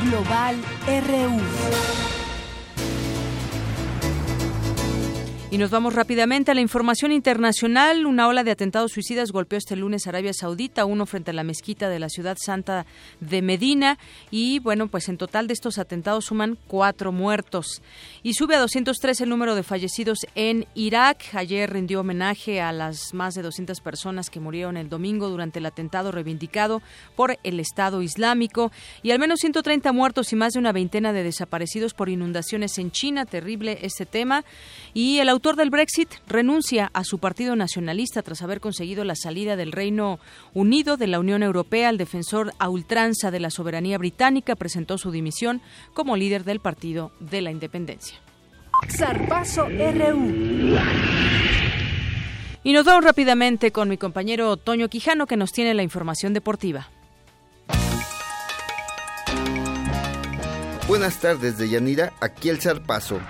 [0.02, 0.56] Global
[0.86, 2.13] RU.
[5.54, 8.06] Y nos vamos rápidamente a la información internacional.
[8.06, 11.88] Una ola de atentados suicidas golpeó este lunes Arabia Saudita, uno frente a la mezquita
[11.88, 12.86] de la ciudad santa
[13.20, 13.96] de Medina.
[14.32, 17.82] Y bueno, pues en total de estos atentados suman cuatro muertos.
[18.24, 21.22] Y sube a 203 el número de fallecidos en Irak.
[21.34, 25.66] Ayer rindió homenaje a las más de 200 personas que murieron el domingo durante el
[25.66, 26.82] atentado reivindicado
[27.14, 28.72] por el Estado Islámico.
[29.04, 32.90] Y al menos 130 muertos y más de una veintena de desaparecidos por inundaciones en
[32.90, 33.24] China.
[33.24, 34.44] Terrible este tema.
[34.94, 39.72] Y el del Brexit renuncia a su partido nacionalista tras haber conseguido la salida del
[39.72, 40.18] Reino
[40.54, 41.90] Unido de la Unión Europea.
[41.90, 45.60] El defensor a ultranza de la soberanía británica presentó su dimisión
[45.92, 48.16] como líder del Partido de la Independencia.
[48.98, 50.78] RU.
[52.62, 56.88] Y nos vamos rápidamente con mi compañero Toño Quijano que nos tiene la información deportiva.
[60.88, 63.20] Buenas tardes de Yanira, aquí el zarpazo.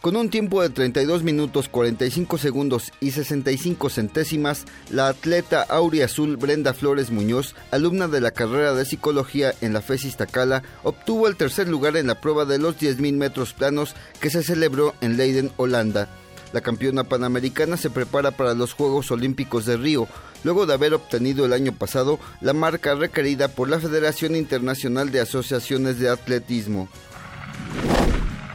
[0.00, 5.66] Con un tiempo de 32 minutos 45 segundos y 65 centésimas, la atleta
[6.04, 11.26] Azul Brenda Flores Muñoz, alumna de la carrera de psicología en la FES Iztacala, obtuvo
[11.26, 15.16] el tercer lugar en la prueba de los 10.000 metros planos que se celebró en
[15.16, 16.08] Leiden, Holanda.
[16.52, 20.06] La campeona panamericana se prepara para los Juegos Olímpicos de Río,
[20.44, 25.20] luego de haber obtenido el año pasado la marca requerida por la Federación Internacional de
[25.20, 26.88] Asociaciones de Atletismo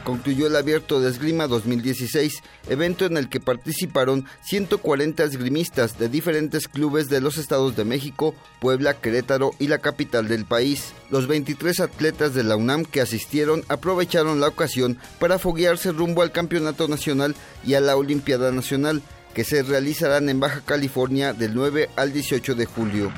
[0.04, 6.68] concluyó el Abierto de Esgrima 2016, evento en el que participaron 140 esgrimistas de diferentes
[6.68, 10.92] clubes de los estados de México, Puebla, Querétaro y la capital del país.
[11.10, 16.32] Los 23 atletas de la UNAM que asistieron aprovecharon la ocasión para foguearse rumbo al
[16.32, 17.34] Campeonato Nacional
[17.66, 19.02] y a la Olimpiada Nacional,
[19.34, 23.12] que se realizarán en Baja California del 9 al 18 de julio.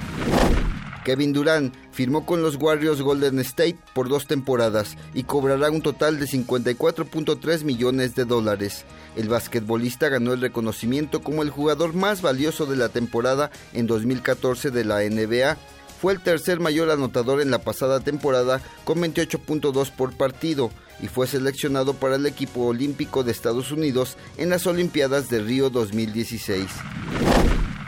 [1.06, 6.18] Kevin Durant firmó con los Warriors Golden State por dos temporadas y cobrará un total
[6.18, 8.84] de 54.3 millones de dólares.
[9.14, 14.72] El basquetbolista ganó el reconocimiento como el jugador más valioso de la temporada en 2014
[14.72, 15.56] de la NBA.
[16.00, 21.28] Fue el tercer mayor anotador en la pasada temporada con 28.2 por partido y fue
[21.28, 26.66] seleccionado para el equipo olímpico de Estados Unidos en las Olimpiadas de Río 2016.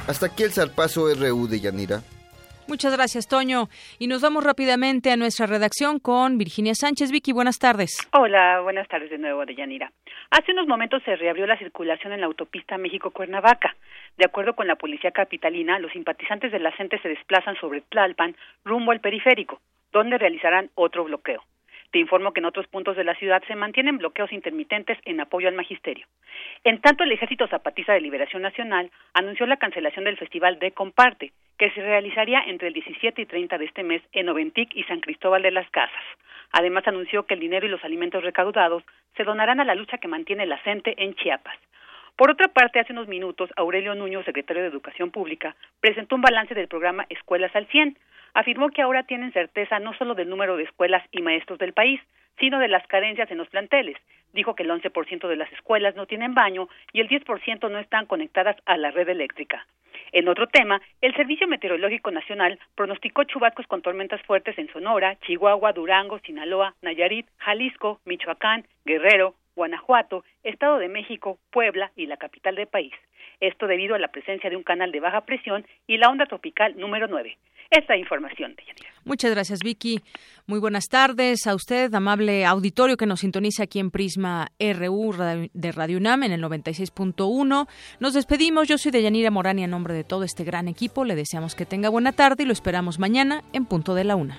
[0.06, 2.04] Hasta aquí el zarpazo RU de Yanira.
[2.68, 3.68] Muchas gracias, Toño.
[3.98, 7.10] Y nos vamos rápidamente a nuestra redacción con Virginia Sánchez.
[7.10, 7.96] Vicky, buenas tardes.
[8.12, 9.90] Hola, buenas tardes de nuevo, Deyanira.
[10.30, 13.74] Hace unos momentos se reabrió la circulación en la autopista México-Cuernavaca.
[14.18, 18.36] De acuerdo con la policía capitalina, los simpatizantes de la gente se desplazan sobre Tlalpan
[18.66, 21.42] rumbo al periférico, donde realizarán otro bloqueo.
[21.90, 25.48] Te informo que en otros puntos de la ciudad se mantienen bloqueos intermitentes en apoyo
[25.48, 26.06] al magisterio.
[26.64, 31.32] En tanto, el Ejército Zapatista de Liberación Nacional anunció la cancelación del Festival de Comparte,
[31.58, 35.00] que se realizaría entre el 17 y 30 de este mes en Oventic y San
[35.00, 36.04] Cristóbal de las Casas.
[36.52, 38.84] Además, anunció que el dinero y los alimentos recaudados
[39.16, 41.58] se donarán a la lucha que mantiene la CENTE en Chiapas.
[42.16, 46.54] Por otra parte, hace unos minutos, Aurelio Nuño, secretario de Educación Pública, presentó un balance
[46.54, 47.98] del programa Escuelas al 100,
[48.34, 52.00] afirmó que ahora tienen certeza no solo del número de escuelas y maestros del país,
[52.38, 53.96] sino de las carencias en los planteles.
[54.32, 58.06] Dijo que el 11% de las escuelas no tienen baño y el 10% no están
[58.06, 59.66] conectadas a la red eléctrica.
[60.12, 65.72] En otro tema, el Servicio Meteorológico Nacional pronosticó chubascos con tormentas fuertes en Sonora, Chihuahua,
[65.72, 72.68] Durango, Sinaloa, Nayarit, Jalisco, Michoacán, Guerrero, Guanajuato, Estado de México, Puebla y la capital del
[72.68, 72.92] país.
[73.40, 76.76] Esto debido a la presencia de un canal de baja presión y la onda tropical
[76.78, 77.36] número 9.
[77.70, 78.88] Esta información, Deyanira.
[79.04, 80.00] Muchas gracias, Vicky.
[80.46, 85.14] Muy buenas tardes a usted, amable auditorio que nos sintoniza aquí en Prisma RU
[85.52, 87.68] de Radio UNAM en el 96.1.
[88.00, 88.68] Nos despedimos.
[88.68, 91.66] Yo soy Deyanira Morán y en nombre de todo este gran equipo le deseamos que
[91.66, 94.38] tenga buena tarde y lo esperamos mañana en punto de la una.